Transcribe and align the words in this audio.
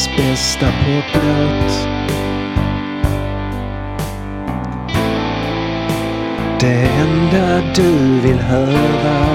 Världens 0.00 0.16
bästa 0.16 0.66
poplåt. 0.66 1.88
Det 6.60 6.90
enda 6.98 7.74
du 7.74 8.20
vill 8.20 8.38
höra. 8.38 9.26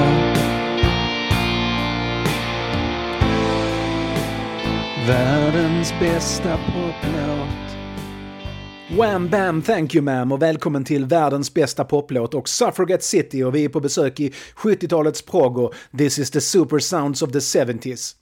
Världens 5.08 5.94
bästa 6.00 6.58
poplåt. 6.58 7.78
Wham 8.98 9.30
bam 9.30 9.62
thank 9.62 9.96
you 9.96 10.06
ma'am 10.06 10.34
och 10.34 10.42
välkommen 10.42 10.84
till 10.84 11.06
världens 11.06 11.54
bästa 11.54 11.84
poplåt 11.84 12.34
och 12.34 12.50
Suffragette 12.50 13.04
City 13.04 13.44
och 13.44 13.56
vi 13.56 13.66
är 13.66 13.70
på 13.70 13.80
besök 13.80 14.20
i 14.20 14.34
70-talets 14.58 15.22
prog 15.22 15.58
och 15.58 15.74
this 15.98 16.20
is 16.20 16.32
the 16.32 16.42
super 16.42 16.80
sounds 16.80 17.22
of 17.22 17.32
the 17.32 17.40
70s. 17.40 18.16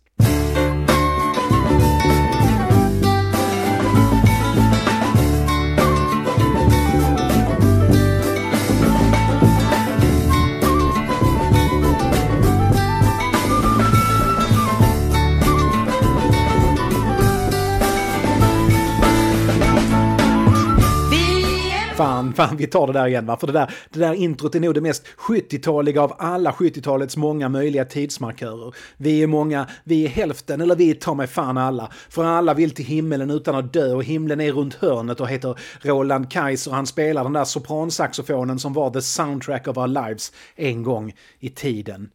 Fan, 22.34 22.58
vi 22.58 22.68
tar 22.68 22.88
det 22.88 22.94
där 22.94 23.08
igen 23.08 23.26
va? 23.26 23.38
För 23.38 23.48
det 23.48 23.54
där, 23.54 23.74
det 23.90 24.00
där 24.00 24.14
introt 24.14 24.56
är 24.56 24.60
nog 24.60 24.74
det 24.74 24.82
mest 24.82 25.08
70-taliga 25.18 26.02
av 26.02 26.14
alla 26.18 26.52
70-talets 26.52 27.18
många 27.18 27.50
möjliga 27.50 27.86
tidsmarkörer. 27.86 28.74
Vi 28.98 29.24
är 29.24 29.28
många, 29.28 29.68
vi 29.84 30.06
är 30.06 30.10
hälften, 30.10 30.62
eller 30.62 30.76
vi 30.76 30.90
är 30.90 30.94
ta 30.94 31.14
mig 31.14 31.28
fan 31.28 31.58
alla. 31.58 31.92
För 32.10 32.24
alla 32.24 32.54
vill 32.54 32.72
till 32.72 32.86
himmelen 32.86 33.30
utan 33.30 33.56
att 33.56 33.74
dö 33.74 33.94
och 33.94 34.04
himlen 34.04 34.42
är 34.42 34.52
runt 34.52 34.74
hörnet 34.74 35.20
och 35.20 35.28
heter 35.28 35.60
Roland 35.82 36.32
Kaiser. 36.32 36.72
Han 36.72 36.88
spelar 36.88 37.24
den 37.24 37.34
där 37.34 37.46
sopransaxofonen 37.46 38.60
som 38.60 38.74
var 38.74 38.90
the 38.90 39.02
soundtrack 39.02 39.68
of 39.68 39.78
our 39.78 39.88
lives 39.88 40.32
en 40.56 40.84
gång 40.84 41.14
i 41.40 41.50
tiden. 41.50 42.10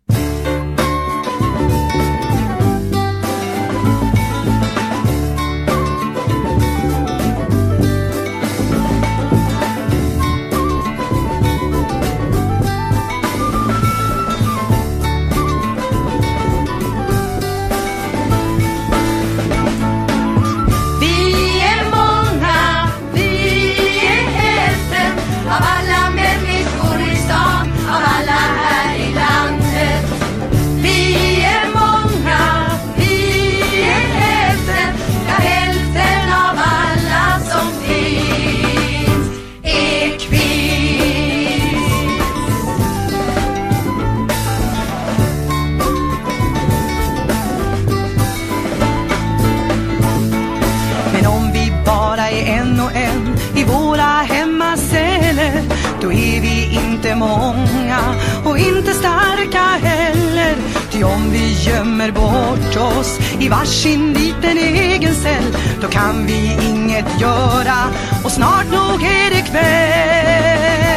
Sin 64.59 64.77
egen 64.77 65.15
cell. 65.15 65.57
Då 65.81 65.89
kan 65.89 66.27
vi 66.27 66.59
inget 66.69 67.21
göra. 67.21 67.79
Och 68.25 68.33
snart 68.33 68.67
nog 68.73 69.03
är 69.03 69.31
det 69.31 69.43
kväll. 69.51 70.88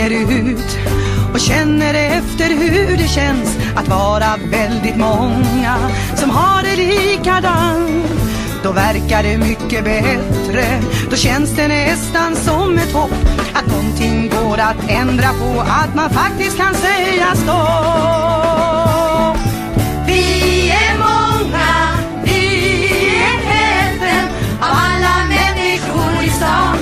Stiger 0.00 0.10
ut 0.10 0.78
och 1.32 1.40
känner 1.40 1.94
efter 1.94 2.48
hur 2.48 2.96
det 2.96 3.08
känns 3.08 3.58
att 3.76 3.88
vara 3.88 4.36
väldigt 4.50 4.96
många 4.96 5.76
som 6.16 6.30
har 6.30 6.62
det 6.62 6.76
likadant. 6.76 8.06
Då 8.62 8.72
verkar 8.72 9.22
det 9.22 9.38
mycket 9.38 9.84
bättre, 9.84 10.80
då 11.10 11.16
känns 11.16 11.50
det 11.50 11.68
nästan 11.68 12.36
som 12.36 12.78
ett 12.78 12.92
hopp 12.92 13.10
att 13.54 13.66
någonting 13.66 14.28
går 14.28 14.58
att 14.58 14.90
ändra 14.90 15.28
på, 15.28 15.60
att 15.60 15.94
man 15.94 16.10
faktiskt 16.10 16.56
kan 16.56 16.74
säga 16.74 17.34
stopp. 17.34 17.50
Vi 20.06 20.70
är 20.70 20.98
många, 20.98 21.98
vi 22.24 22.84
är 23.04 23.42
hälften 23.46 24.28
av 24.60 24.70
alla 24.70 25.24
människor 25.28 26.24
i 26.24 26.30
stan, 26.30 26.79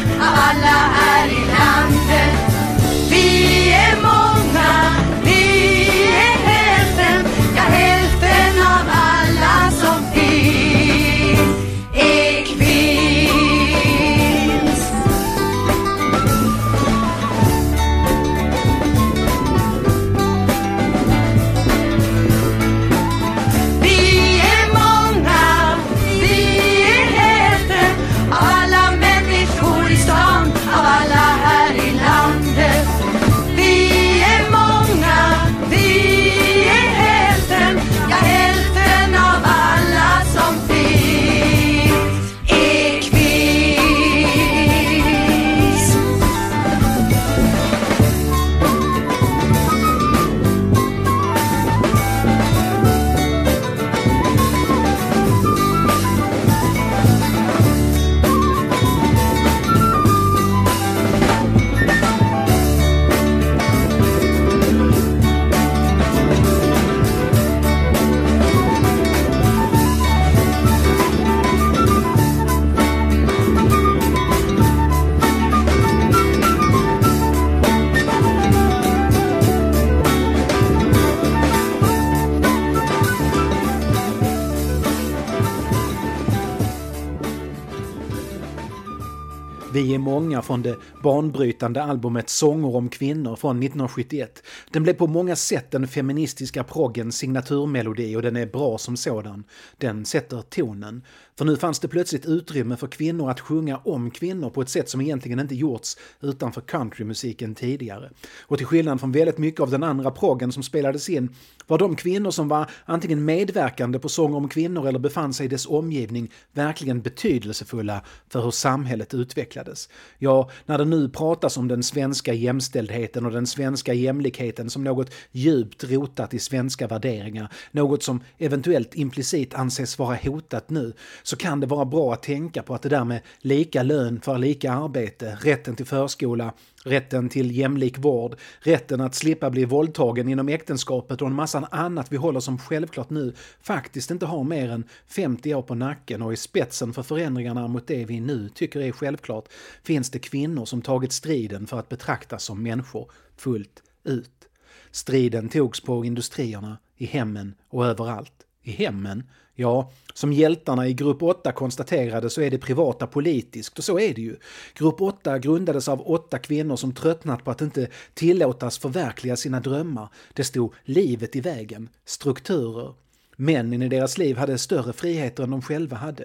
Vi 89.79 89.95
är 89.95 89.99
många 89.99 90.43
från 90.43 90.63
det 90.63 90.77
banbrytande 91.03 91.83
albumet 91.83 92.29
Sånger 92.29 92.77
om 92.77 92.89
kvinnor 92.89 93.37
från 93.37 93.57
1971. 93.63 94.43
Den 94.71 94.83
blev 94.83 94.93
på 94.95 95.07
många 95.07 95.37
sätt 95.37 95.71
den 95.71 95.89
feministiska 95.89 96.65
proggens 96.65 97.17
signaturmelodi 97.17 98.17
och 98.17 98.23
den 98.23 98.37
är 98.37 98.47
bra 98.47 98.79
som 98.79 98.97
sådan. 98.97 99.45
Den 99.77 100.05
sätter 100.05 100.43
tonen. 100.43 101.03
För 101.39 101.45
nu 101.45 101.57
fanns 101.57 101.81
det 101.81 101.89
plötsligt 101.89 102.27
utrymme 102.27 102.77
för 102.77 102.87
kvinnor 102.87 103.31
att 103.31 103.41
sjunga 103.41 103.77
om 103.77 104.11
kvinnor 104.11 104.51
på 104.51 104.63
ett 104.63 104.69
sätt 104.69 104.89
som 104.89 105.01
egentligen 105.01 105.41
inte 105.41 105.55
gjorts 105.55 105.97
utanför 106.21 106.61
countrymusiken 106.61 107.55
tidigare. 107.55 108.11
Och 108.41 108.57
till 108.57 108.67
skillnad 108.67 109.01
från 109.01 109.13
väldigt 109.13 109.39
mycket 109.39 109.61
av 109.61 109.71
den 109.71 109.83
andra 109.83 110.11
proggen 110.11 110.53
som 110.53 110.63
spelades 110.63 111.09
in 111.09 111.35
var 111.67 111.79
de 111.79 111.97
kvinnor 111.97 112.31
som 112.31 112.49
var 112.49 112.71
antingen 112.85 113.25
medverkande 113.25 113.99
på 113.99 114.09
Sånger 114.09 114.37
om 114.37 114.49
kvinnor 114.49 114.89
eller 114.89 114.99
befann 114.99 115.35
sig 115.35 115.47
i 115.47 115.49
dess 115.49 115.67
omgivning 115.67 116.33
verkligen 116.53 117.01
betydelsefulla 117.01 118.05
för 118.29 118.43
hur 118.43 118.51
samhället 118.51 119.15
utvecklades. 119.15 119.89
Ja, 120.19 120.51
när 120.67 120.79
det 120.79 120.85
nu 120.85 121.09
pratas 121.09 121.57
om 121.57 121.69
den 121.69 121.83
svenska 121.83 122.33
jämställdheten 122.35 123.27
och 123.27 123.33
den 123.33 123.47
svenska 123.47 123.95
jämlikheten 123.95 124.71
som 124.71 124.85
något 124.85 125.11
djupt 125.33 125.85
rotat 125.85 126.35
i 126.35 126.39
svenska 126.39 126.87
värderingar, 126.87 127.53
något 127.71 128.03
som 128.03 128.23
eventuellt 128.39 128.95
implicit 128.95 129.55
anses 129.55 129.99
vara 129.99 130.17
hotat 130.17 130.71
nu, 130.71 130.93
så 131.29 131.37
kan 131.37 131.61
det 131.61 131.67
vara 131.67 131.85
bra 131.85 132.13
att 132.13 132.23
tänka 132.23 132.63
på 132.63 132.75
att 132.75 132.83
det 132.83 132.89
där 132.89 133.05
med 133.05 133.21
lika 133.39 133.83
lön 133.83 134.21
för 134.21 134.39
lika 134.39 134.73
arbete, 134.73 135.39
rätten 135.41 135.77
till 135.77 135.87
förskola, 135.87 136.53
rätten 136.85 137.29
till 137.29 137.57
jämlik 137.57 137.99
vård, 137.99 138.37
rätten 138.61 139.01
att 139.01 139.15
slippa 139.15 139.51
bli 139.51 139.65
våldtagen 139.65 140.29
inom 140.29 140.49
äktenskapet 140.49 141.23
och 141.23 141.29
en 141.29 141.35
massa 141.35 141.69
annat 141.71 142.13
vi 142.13 142.17
håller 142.17 142.41
som 142.41 142.59
självklart 142.59 143.11
nu 143.11 143.35
faktiskt 143.63 144.11
inte 144.11 144.27
har 144.27 144.45
mer 144.45 144.71
än 144.71 144.85
50 145.07 145.55
år 145.55 145.63
på 145.63 145.75
nacken 145.75 146.23
och 146.23 146.33
i 146.33 146.37
spetsen 146.37 146.93
för 146.93 147.03
förändringarna 147.03 147.69
mot 147.69 147.87
det 147.87 148.05
vi 148.05 148.21
nu 148.21 148.49
tycker 148.49 148.81
är 148.81 148.93
självklart 148.93 149.49
finns 149.83 150.11
det 150.11 150.19
kvinnor 150.19 150.65
som 150.65 150.83
tagit 150.83 151.13
striden 151.13 151.67
för 151.67 151.79
att 151.79 151.89
betraktas 151.89 152.45
som 152.45 152.63
människor 152.63 153.11
fullt 153.37 153.83
ut. 154.05 154.49
Striden 154.91 155.49
togs 155.49 155.81
på 155.81 156.05
industrierna, 156.05 156.79
i 156.97 157.07
hemmen 157.07 157.55
och 157.69 157.87
överallt. 157.87 158.45
I 158.63 158.71
hemmen? 158.71 159.23
Ja, 159.55 159.91
som 160.15 160.33
hjältarna 160.33 160.89
i 160.89 160.93
Grupp 160.93 161.23
8 161.23 161.53
konstaterade 161.53 162.31
så 162.31 162.41
är 162.41 162.51
det 162.51 162.59
privata 162.59 163.07
politiskt 163.07 163.79
och 163.79 163.85
så 163.85 163.99
är 163.99 164.15
det 164.15 164.23
ju. 164.23 164.37
Grupp 164.75 165.01
8 165.01 165.39
grundades 165.39 165.89
av 165.89 166.11
åtta 166.11 166.39
kvinnor 166.39 166.77
som 166.77 166.95
tröttnat 166.95 167.45
på 167.45 167.51
att 167.51 167.61
inte 167.61 167.89
tillåtas 168.15 168.79
förverkliga 168.79 169.37
sina 169.37 169.61
drömmar. 169.61 170.09
Det 170.33 170.45
stod 170.45 170.75
livet 170.85 171.37
i 171.37 171.41
vägen, 171.41 171.89
strukturer. 172.05 172.95
Männen 173.37 173.83
i 173.83 173.89
deras 173.89 174.19
liv 174.19 174.37
hade 174.37 174.59
större 174.59 174.93
friheter 174.93 175.43
än 175.43 175.51
de 175.51 175.63
själva 175.63 175.97
hade. 175.97 176.25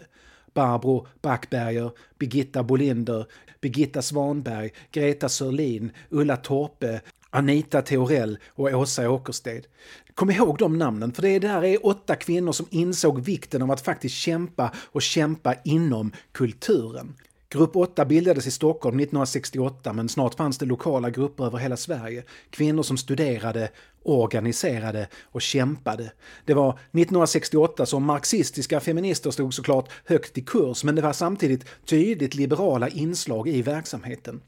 Barbro 0.53 1.07
Backberger, 1.21 1.91
Birgitta 2.19 2.63
Bolinder, 2.63 3.25
Birgitta 3.62 4.01
Svanberg, 4.01 4.71
Greta 4.91 5.30
Sörlin, 5.30 5.91
Ulla 6.09 6.38
Torpe, 6.38 7.01
Anita 7.30 7.81
Theorell 7.81 8.38
och 8.47 8.74
Åsa 8.74 9.09
Åkersted. 9.09 9.68
Kom 10.15 10.31
ihåg 10.31 10.57
de 10.57 10.77
namnen, 10.77 11.13
för 11.13 11.21
det 11.21 11.39
där 11.39 11.63
är 11.63 11.86
åtta 11.86 12.15
kvinnor 12.15 12.51
som 12.51 12.65
insåg 12.69 13.21
vikten 13.21 13.62
av 13.62 13.71
att 13.71 13.81
faktiskt 13.81 14.15
kämpa 14.15 14.71
och 14.75 15.01
kämpa 15.01 15.56
inom 15.63 16.12
kulturen. 16.31 17.15
Grupp 17.50 17.75
8 17.75 18.06
bildades 18.06 18.48
i 18.48 18.51
Stockholm 18.51 19.00
1968 19.00 19.94
men 19.94 20.10
snart 20.10 20.36
fanns 20.36 20.57
det 20.57 20.65
lokala 20.65 21.10
grupper 21.10 21.45
över 21.45 21.57
hela 21.57 21.77
Sverige. 21.77 22.24
Kvinnor 22.50 22.83
som 22.83 22.98
studerade, 22.98 23.69
organiserade 24.04 25.07
och 25.24 25.42
kämpade. 25.42 26.12
Det 26.45 26.54
var 26.54 26.69
1968 26.69 27.86
som 27.86 28.04
marxistiska 28.04 28.80
feminister 28.80 29.31
stod 29.31 29.54
såklart 29.54 29.89
högt 30.06 30.38
i 30.38 30.42
kurs 30.42 30.83
men 30.83 30.95
det 30.95 31.01
var 31.01 31.13
samtidigt 31.13 31.66
tydligt 31.86 32.36
liberala 32.36 32.89
inslag 32.89 33.48
i 33.48 33.62
verksamheten. 33.62 34.42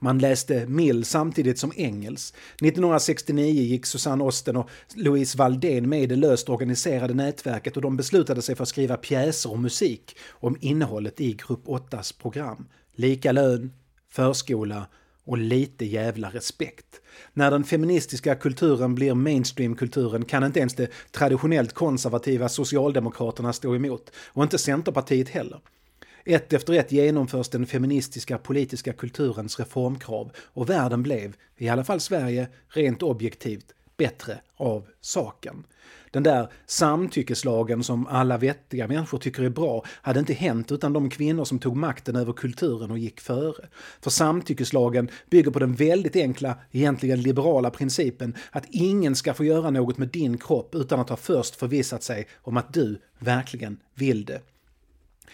Man 0.00 0.18
läste 0.18 0.66
Mill 0.66 1.04
samtidigt 1.04 1.58
som 1.58 1.72
Engels. 1.76 2.34
1969 2.62 3.62
gick 3.62 3.86
Susanne 3.86 4.24
Osten 4.24 4.56
och 4.56 4.70
Louise 4.94 5.38
Valdén 5.38 5.88
med 5.88 6.02
i 6.02 6.06
det 6.06 6.16
löst 6.16 6.48
organiserade 6.48 7.14
nätverket 7.14 7.76
och 7.76 7.82
de 7.82 7.96
beslutade 7.96 8.42
sig 8.42 8.56
för 8.56 8.62
att 8.62 8.68
skriva 8.68 8.96
pjäser 8.96 9.50
och 9.50 9.58
musik 9.58 10.16
om 10.30 10.56
innehållet 10.60 11.20
i 11.20 11.32
Grupp 11.32 11.66
8s 11.66 12.20
program. 12.20 12.68
Lika 12.94 13.32
lön, 13.32 13.72
förskola 14.10 14.86
och 15.24 15.38
lite 15.38 15.84
jävla 15.84 16.30
respekt. 16.30 17.00
När 17.32 17.50
den 17.50 17.64
feministiska 17.64 18.34
kulturen 18.34 18.94
blir 18.94 19.14
mainstreamkulturen 19.14 20.24
kan 20.24 20.44
inte 20.44 20.60
ens 20.60 20.74
det 20.74 20.90
traditionellt 21.10 21.72
konservativa 21.72 22.48
Socialdemokraterna 22.48 23.52
stå 23.52 23.74
emot. 23.74 24.10
Och 24.16 24.42
inte 24.42 24.58
Centerpartiet 24.58 25.28
heller. 25.28 25.60
Ett 26.24 26.52
efter 26.52 26.72
ett 26.72 26.92
genomförs 26.92 27.48
den 27.48 27.66
feministiska 27.66 28.38
politiska 28.38 28.92
kulturens 28.92 29.58
reformkrav 29.58 30.30
och 30.36 30.70
världen 30.70 31.02
blev, 31.02 31.36
i 31.56 31.68
alla 31.68 31.84
fall 31.84 32.00
Sverige, 32.00 32.48
rent 32.68 33.02
objektivt 33.02 33.74
bättre 33.96 34.40
av 34.56 34.86
saken. 35.00 35.64
Den 36.10 36.22
där 36.22 36.48
samtyckeslagen 36.66 37.84
som 37.84 38.06
alla 38.06 38.38
vettiga 38.38 38.88
människor 38.88 39.18
tycker 39.18 39.42
är 39.42 39.48
bra 39.48 39.84
hade 40.02 40.20
inte 40.20 40.32
hänt 40.32 40.72
utan 40.72 40.92
de 40.92 41.10
kvinnor 41.10 41.44
som 41.44 41.58
tog 41.58 41.76
makten 41.76 42.16
över 42.16 42.32
kulturen 42.32 42.90
och 42.90 42.98
gick 42.98 43.20
före. 43.20 43.68
För 44.00 44.10
samtyckeslagen 44.10 45.10
bygger 45.30 45.50
på 45.50 45.58
den 45.58 45.74
väldigt 45.74 46.16
enkla, 46.16 46.58
egentligen 46.70 47.22
liberala 47.22 47.70
principen 47.70 48.34
att 48.50 48.64
ingen 48.70 49.16
ska 49.16 49.34
få 49.34 49.44
göra 49.44 49.70
något 49.70 49.98
med 49.98 50.08
din 50.08 50.38
kropp 50.38 50.74
utan 50.74 51.00
att 51.00 51.08
ha 51.08 51.16
först 51.16 51.56
förvissat 51.56 52.02
sig 52.02 52.26
om 52.42 52.56
att 52.56 52.74
du 52.74 52.98
verkligen 53.18 53.80
vill 53.94 54.24
det. 54.24 54.40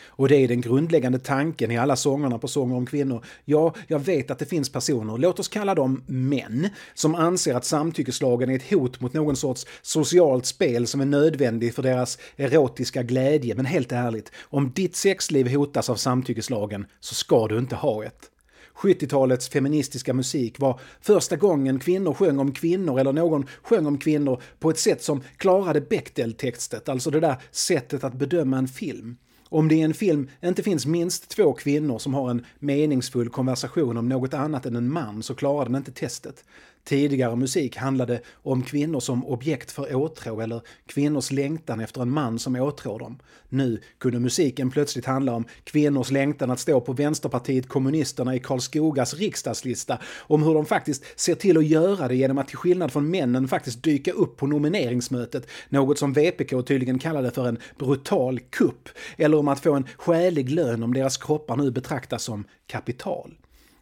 Och 0.06 0.29
det 0.29 0.37
är 0.37 0.49
den 0.49 0.61
grundläggande 0.61 1.19
tanken 1.19 1.70
i 1.70 1.79
alla 1.79 1.96
sångerna 1.96 2.38
på 2.38 2.49
Sånger 2.49 2.76
om 2.76 2.87
kvinnor. 2.87 3.25
Ja, 3.44 3.75
jag 3.87 3.99
vet 3.99 4.31
att 4.31 4.38
det 4.38 4.46
finns 4.46 4.73
personer, 4.73 5.19
låt 5.19 5.38
oss 5.38 5.49
kalla 5.49 5.75
dem 5.75 6.02
män, 6.06 6.69
som 6.94 7.14
anser 7.14 7.55
att 7.55 7.64
samtyckeslagen 7.64 8.50
är 8.50 8.56
ett 8.56 8.70
hot 8.70 9.00
mot 9.00 9.12
någon 9.12 9.37
sorts 9.37 9.67
socialt 9.82 10.46
spel 10.46 10.87
som 10.87 11.00
är 11.00 11.05
nödvändig 11.05 11.75
för 11.75 11.82
deras 11.82 12.19
erotiska 12.37 13.02
glädje. 13.02 13.55
Men 13.55 13.64
helt 13.64 13.93
ärligt, 13.93 14.32
om 14.43 14.73
ditt 14.75 14.96
sexliv 14.96 15.49
hotas 15.49 15.91
av 15.91 15.97
samtyckeslagen 15.97 16.87
så 17.00 17.14
ska 17.14 17.49
du 17.49 17.58
inte 17.58 17.76
ha 17.76 18.05
ett. 18.05 18.31
70-talets 18.76 19.49
feministiska 19.49 20.14
musik 20.14 20.58
var 20.58 20.81
första 21.00 21.37
gången 21.37 21.79
kvinnor 21.79 22.14
sjöng 22.14 22.38
om 22.38 22.52
kvinnor 22.52 23.00
eller 23.00 23.12
någon 23.12 23.47
sjöng 23.62 23.87
om 23.87 23.99
kvinnor 23.99 24.43
på 24.58 24.70
ett 24.70 24.79
sätt 24.79 25.02
som 25.02 25.23
klarade 25.37 25.81
Bechdel-textet, 25.81 26.88
alltså 26.88 27.11
det 27.11 27.20
där 27.20 27.37
sättet 27.50 28.05
att 28.05 28.14
bedöma 28.14 28.58
en 28.58 28.69
film. 28.69 29.17
Om 29.54 29.68
det 29.68 29.74
i 29.74 29.80
en 29.80 29.94
film 29.94 30.30
inte 30.42 30.62
finns 30.62 30.86
minst 30.86 31.28
två 31.28 31.52
kvinnor 31.52 31.99
som 31.99 32.14
har 32.14 32.30
en 32.30 32.44
meningsfull 32.58 33.28
konversation 33.28 33.96
om 33.96 34.08
något 34.08 34.34
annat 34.34 34.66
än 34.66 34.76
en 34.76 34.92
man 34.92 35.23
så 35.23 35.34
klarar 35.34 35.64
den 35.64 35.76
inte 35.76 35.92
testet. 35.92 36.44
Tidigare 36.85 37.37
musik 37.37 37.76
handlade 37.76 38.21
om 38.33 38.62
kvinnor 38.62 39.00
som 39.00 39.26
objekt 39.26 39.71
för 39.71 39.95
åtrå 39.95 40.41
eller 40.41 40.62
kvinnors 40.87 41.31
längtan 41.31 41.81
efter 41.81 42.03
en 42.03 42.11
man 42.11 42.38
som 42.38 42.57
åtrår 42.57 42.99
dem. 42.99 43.19
Nu 43.49 43.81
kunde 43.99 44.21
musiken 44.21 44.71
plötsligt 44.71 45.05
handla 45.05 45.35
om 45.35 45.45
kvinnors 45.64 46.11
längtan 46.11 46.50
att 46.50 46.61
stå 46.61 46.81
på 46.81 46.93
Vänsterpartiet 46.93 47.69
kommunisterna 47.69 48.35
i 48.35 48.38
Karlskogas 48.38 49.14
riksdagslista, 49.14 49.99
om 50.19 50.43
hur 50.43 50.55
de 50.55 50.67
faktiskt 50.67 51.21
ser 51.21 51.35
till 51.35 51.59
att 51.59 51.67
göra 51.67 52.09
det 52.09 52.17
genom 52.17 52.38
att 52.38 52.49
till 52.49 52.57
skillnad 52.57 52.93
från 52.93 53.11
männen 53.11 53.49
faktiskt 53.49 53.83
dyka 53.83 54.12
upp 54.12 54.37
på 54.37 54.47
nomineringsmötet, 54.47 55.47
något 55.69 55.99
som 55.99 56.12
VPK 56.12 56.67
tydligen 56.67 56.99
kallade 56.99 57.31
för 57.31 57.49
en 57.49 57.59
brutal 57.79 58.41
kupp, 58.41 58.88
eller 59.17 59.38
om 59.38 59.49
att 59.49 59.61
få 59.61 59.75
en 59.75 59.87
skälig 59.97 60.50
lön 60.50 60.83
om 60.83 60.95
deras 60.95 61.17
kroppar 61.17 61.57
nu 61.57 61.71
betraktas 61.71 62.23
som 62.23 62.45
kapital. 62.67 63.35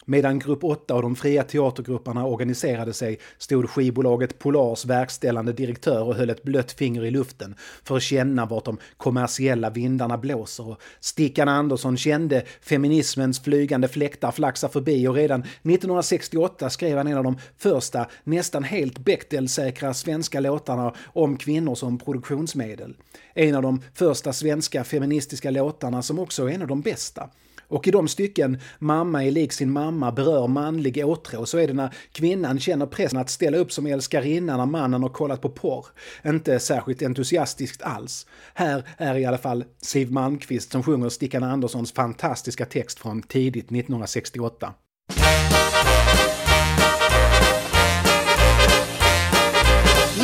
Medan 0.05 0.39
Grupp 0.39 0.65
8 0.65 0.95
och 0.95 1.03
de 1.03 1.17
fria 1.17 1.43
teatergrupperna 1.43 2.27
organiserade 2.27 2.93
sig 2.93 3.19
stod 3.39 3.71
skivbolaget 3.71 4.39
Polars 4.39 4.85
verkställande 4.85 5.53
direktör 5.53 6.03
och 6.03 6.15
höll 6.15 6.31
ett 6.31 6.43
blött 6.43 6.73
finger 6.73 7.05
i 7.05 7.11
luften 7.11 7.55
för 7.85 7.97
att 7.97 8.03
känna 8.03 8.47
vart 8.47 8.65
de 8.65 8.79
kommersiella 8.97 9.71
vindarna 9.71 10.19
blåser. 10.19 10.69
Och 10.69 10.81
Stickan 11.01 11.49
Andersson 11.49 11.97
kände 11.97 12.45
feminismens 12.61 13.41
flygande 13.41 13.89
fläktar 13.89 14.31
flaxa 14.31 14.69
förbi 14.69 15.09
och 15.09 15.15
redan 15.15 15.41
1968 15.41 16.71
skrev 16.71 16.97
han 16.97 17.07
en 17.07 17.19
av 17.19 17.25
de 17.25 17.39
första, 17.59 18.07
nästan 18.25 18.65
helt 18.65 18.99
Bechdel-säkra 18.99 19.95
svenska 19.95 20.41
låtarna 20.41 20.95
om 21.05 21.37
kvinnor 21.37 21.75
som 21.75 21.99
produktionsmedel. 21.99 22.97
En 23.35 23.55
av 23.55 23.63
de 23.63 23.83
första 23.95 24.33
svenska 24.33 24.85
feministiska 24.85 25.51
låtarna 25.51 26.03
som 26.03 26.19
också 26.19 26.49
är 26.49 26.55
en 26.55 26.63
av 26.63 26.69
de 26.69 26.81
bästa. 26.81 27.31
Och 27.73 27.89
i 27.89 27.91
de 27.91 28.09
stycken 28.09 28.59
mamma 28.79 29.25
är 29.25 29.31
lik 29.31 29.53
sin 29.53 29.73
mamma 29.73 30.13
berör 30.13 30.47
manlig 30.47 31.07
åtrå 31.07 31.47
så 31.47 31.59
är 31.59 31.67
det 31.67 31.73
när 31.73 31.95
kvinnan 32.13 32.61
känner 32.61 32.87
pressen 32.87 33.19
att 33.19 33.31
ställa 33.31 33.57
upp 33.57 33.73
som 33.73 33.87
älskarinna 33.87 34.57
när 34.57 34.67
mannen 34.67 35.03
har 35.03 35.09
kollat 35.09 35.41
på 35.41 35.49
porr. 35.49 35.87
Inte 36.25 36.59
särskilt 36.59 37.03
entusiastiskt 37.03 37.83
alls. 37.83 38.27
Här 38.55 38.89
är 38.97 39.15
i 39.15 39.25
alla 39.25 39.39
fall 39.39 39.65
Siw 39.83 40.13
Malmkvist 40.13 40.73
som 40.73 40.83
sjunger 40.83 41.09
Stickan 41.09 41.43
Anderssons 41.43 41.93
fantastiska 41.93 42.65
text 42.65 42.99
från 42.99 43.23
tidigt 43.23 43.65
1968. 43.65 44.75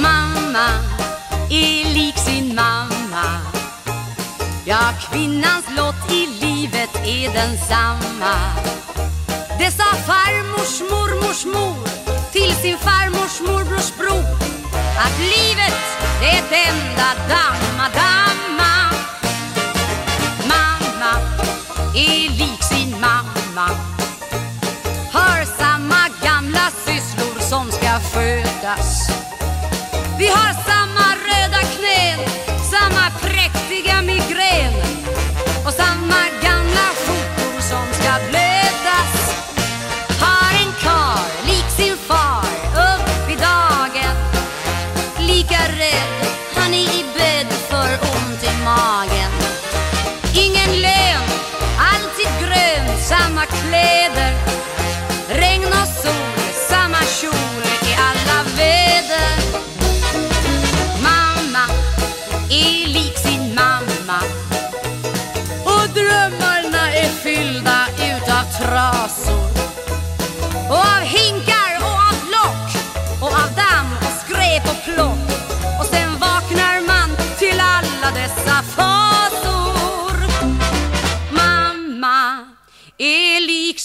Mamma 0.03 0.69
är 1.51 1.95
lik 1.95 2.19
sin 2.19 2.55
mamma 2.55 2.99
Ja, 4.69 4.93
kvinnans 5.11 5.67
lott 5.77 5.98
är 7.25 7.33
densamma 7.33 8.35
Det 9.59 9.71
sa 9.71 9.85
farmors 10.07 10.81
mormors 10.91 11.45
mor 11.45 11.89
till 12.33 12.53
sin 12.55 12.79
farmors 12.79 13.41
morbrors 13.41 13.93
bror 13.99 14.25
Att 15.05 15.19
livet 15.19 15.79
är 16.23 16.39
ett 16.39 16.53
enda 16.53 17.09
damma, 17.29 17.89
damma. 17.95 18.75
Mamma 20.49 21.13
är 21.95 22.31
lik 22.31 22.63
sin 22.63 22.91
mamma. 23.01 23.69
Har 25.13 25.45
samma 25.59 26.09
gamla 26.23 26.71
sysslor 26.87 27.41
som 27.41 27.71
ska 27.73 28.01
skötas 28.01 29.09
Vi 30.19 30.29
har 30.29 30.53
samma 30.53 30.88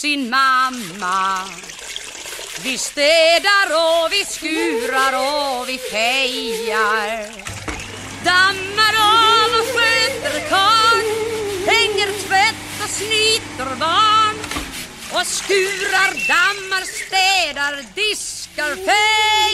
sin 0.04 0.30
mamma. 0.30 1.44
Vi 2.64 2.78
städar 2.78 3.68
och 3.84 4.12
vi 4.12 4.26
skurar 4.26 5.14
och 5.14 5.70
vi 5.70 5.78
fejar. 5.78 7.28
Dammar 8.24 8.94
av 9.00 9.50
och 9.60 9.68
sköter 9.74 10.50
karn 10.50 11.08
Hänger 11.66 12.28
tvätt 12.28 12.84
och 12.84 12.90
snyter 12.90 13.76
barn. 13.76 14.38
Och 15.12 15.28
skurar, 15.28 16.12
dammar, 16.28 16.84
städar, 17.06 17.86
diskar, 17.96 18.76
fejar. 18.76 19.54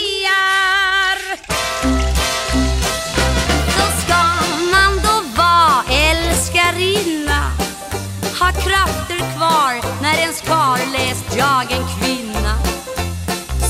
Ha 8.40 8.52
krafter 8.52 9.18
kvar 9.18 10.02
när 10.02 10.18
ens 10.18 10.42
karl 10.42 10.80
läst 10.92 11.36
jag 11.38 11.72
en 11.72 11.86
kvinna. 12.00 12.56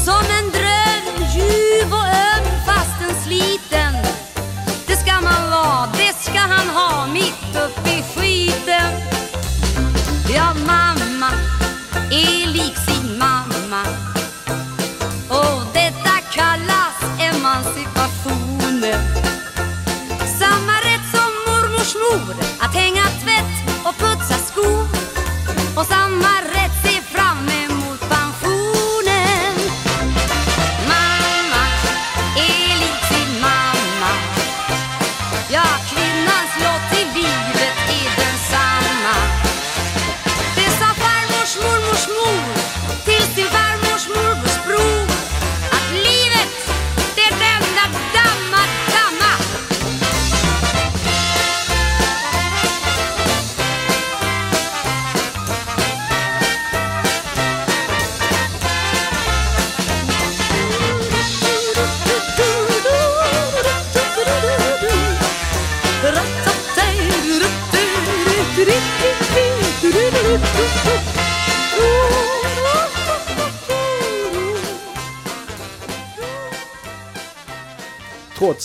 Som 0.06 0.24
en 0.38 0.50
dröm, 0.52 1.28
ljuv 1.36 1.94
och 1.94 2.06
öm 2.06 2.46
fastän 2.66 3.22
sliten. 3.24 3.94
Det 4.88 4.96
ska 4.96 5.14
man 5.14 5.52
vara, 5.52 5.90
det 5.98 6.14
ska 6.20 6.40
han 6.40 6.70
ha 6.70 7.08
mitt 7.08 7.56
upp 7.66 7.88
i 7.88 8.04
skiten. 8.04 8.92
Ja, 10.36 10.54
mamma 10.54 11.32
är 12.12 12.48
lik 12.48 12.78
sin 12.78 13.18
mamma. 13.20 13.84
Och 15.30 15.62
detta 15.74 16.16
kallas 16.32 16.98
emancipation. 17.20 18.49
Och 25.79 25.86
samma 25.86 26.38
rätt 26.38 26.38
se 26.38 26.38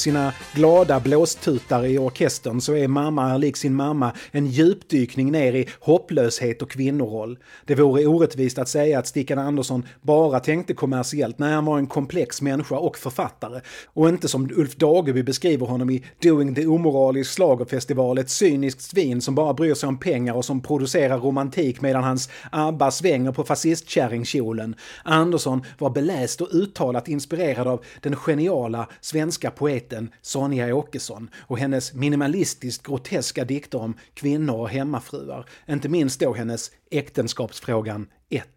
sina 0.05 0.33
glada 0.55 1.01
blåstutar 1.01 1.87
i 1.87 1.99
orkestern 1.99 2.61
så 2.61 2.77
är 2.77 2.89
Mamma 2.89 3.31
är 3.31 3.39
lik 3.39 3.57
sin 3.57 3.75
mamma 3.75 4.13
en 4.31 4.47
djupdykning 4.47 5.33
ner 5.33 5.53
i 5.53 5.69
hopplöshet 5.81 6.63
och 6.63 6.71
kvinnoroll. 6.71 7.39
Det 7.65 7.75
vore 7.75 8.07
orättvist 8.07 8.59
att 8.59 8.69
säga 8.69 8.99
att 8.99 9.07
Stickan 9.07 9.39
Andersson 9.39 9.87
bara 10.03 10.41
tänkte 10.41 10.75
kommersiellt 10.75 11.39
när 11.39 11.55
han 11.55 11.65
var 11.65 11.79
en 11.79 11.87
komplex 11.87 12.43
människa 12.43 12.77
och 12.77 12.99
författare. 12.99 13.61
Och 13.87 14.09
inte 14.09 14.29
som 14.29 14.51
Ulf 14.57 14.77
Dageby 14.77 15.23
beskriver 15.23 15.67
honom 15.67 15.91
i 15.91 16.05
Doing 16.23 16.55
the 16.55 16.67
Omoralisk 16.67 17.31
Schlagerfestival, 17.37 18.19
ett 18.19 18.31
cyniskt 18.31 18.83
svin 18.83 19.21
som 19.21 19.35
bara 19.35 19.55
bryr 19.55 19.75
sig 19.75 19.87
om 19.87 19.99
pengar 19.99 20.35
och 20.35 20.45
som 20.45 20.61
producerar 20.61 21.19
romantik 21.19 21.81
medan 21.81 22.05
hans 22.05 22.29
ABBA 22.53 22.91
svänger 22.91 23.33
på 23.33 23.45
fascistkärringkjolen. 23.45 24.77
Andersson 25.05 25.63
var 25.79 25.91
beläst 25.91 26.41
och 26.41 26.49
uttalat 26.53 27.09
inspirerad 27.09 27.67
av 27.67 27.85
den 28.01 28.17
geniala 28.17 28.89
svenska 29.01 29.51
poeten 29.51 29.94
Sonja 30.23 30.75
Åkesson 30.75 31.31
och 31.37 31.59
hennes 31.59 31.95
minimalistiskt 31.95 32.87
groteska 32.87 33.45
dikter 33.45 33.79
om 33.79 33.95
kvinnor 34.15 34.57
och 34.57 34.69
hemmafruar. 34.69 35.49
Inte 35.69 35.89
minst 35.89 36.21
då 36.21 36.35
hennes 36.35 36.71
Äktenskapsfrågan 36.91 38.07
1. 38.29 38.49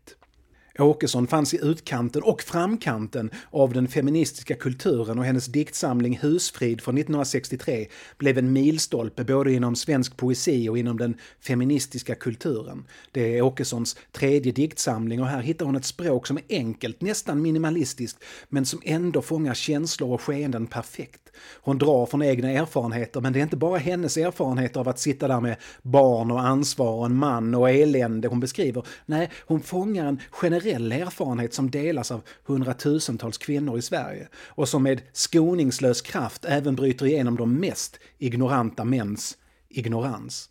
Åkesson 0.80 1.28
fanns 1.28 1.54
i 1.54 1.60
utkanten 1.62 2.24
och 2.24 2.42
framkanten 2.42 3.30
av 3.52 3.74
den 3.74 3.88
feministiska 3.88 4.56
kulturen 4.56 5.20
och 5.20 5.26
hennes 5.26 5.46
diktsamling 5.46 6.20
Husfrid 6.22 6.82
från 6.82 6.98
1963 6.98 7.88
blev 8.18 8.38
en 8.38 8.54
milstolpe 8.54 9.24
både 9.24 9.54
inom 9.54 9.76
svensk 9.76 10.18
poesi 10.18 10.70
och 10.70 10.78
inom 10.78 10.98
den 10.98 11.16
feministiska 11.40 12.16
kulturen. 12.16 12.86
Det 13.12 13.38
är 13.38 13.42
Åkessons 13.42 13.98
tredje 14.12 14.52
diktsamling 14.52 15.22
och 15.22 15.28
här 15.28 15.42
hittar 15.42 15.66
hon 15.66 15.76
ett 15.76 15.86
språk 15.86 16.28
som 16.28 16.38
är 16.38 16.44
enkelt, 16.50 17.02
nästan 17.02 17.42
minimalistiskt, 17.42 18.24
men 18.50 18.66
som 18.66 18.82
ändå 18.84 19.22
fångar 19.22 19.54
känslor 19.54 20.14
och 20.14 20.22
skeenden 20.22 20.68
perfekt. 20.68 21.22
Hon 21.62 21.78
drar 21.78 22.06
från 22.06 22.22
egna 22.22 22.52
erfarenheter, 22.52 23.22
men 23.22 23.34
det 23.34 23.40
är 23.40 23.44
inte 23.44 23.58
bara 23.58 23.78
hennes 23.78 24.18
erfarenheter 24.18 24.80
av 24.80 24.90
att 24.90 25.00
sitta 25.00 25.28
där 25.28 25.42
med 25.42 25.56
barn 25.82 26.32
och 26.32 26.42
ansvar 26.42 26.92
och 26.92 27.06
en 27.06 27.16
man 27.16 27.56
och 27.56 27.70
elände 27.70 28.28
hon 28.28 28.40
beskriver. 28.40 28.84
Nej, 29.06 29.30
hon 29.46 29.62
fångar 29.62 30.06
en 30.06 30.20
generell 30.32 30.67
erfarenhet 30.68 31.54
som 31.54 31.72
delas 31.72 32.12
av 32.12 32.22
hundratusentals 32.46 33.38
kvinnor 33.38 33.78
i 33.78 33.82
Sverige 33.82 34.28
och 34.36 34.70
som 34.70 34.84
med 34.84 35.02
skoningslös 35.14 36.02
kraft 36.02 36.46
även 36.46 36.76
bryter 36.76 37.06
igenom 37.06 37.36
de 37.36 37.54
mest 37.54 38.00
ignoranta 38.18 38.84
mäns 38.84 39.38
ignorans. 39.70 40.50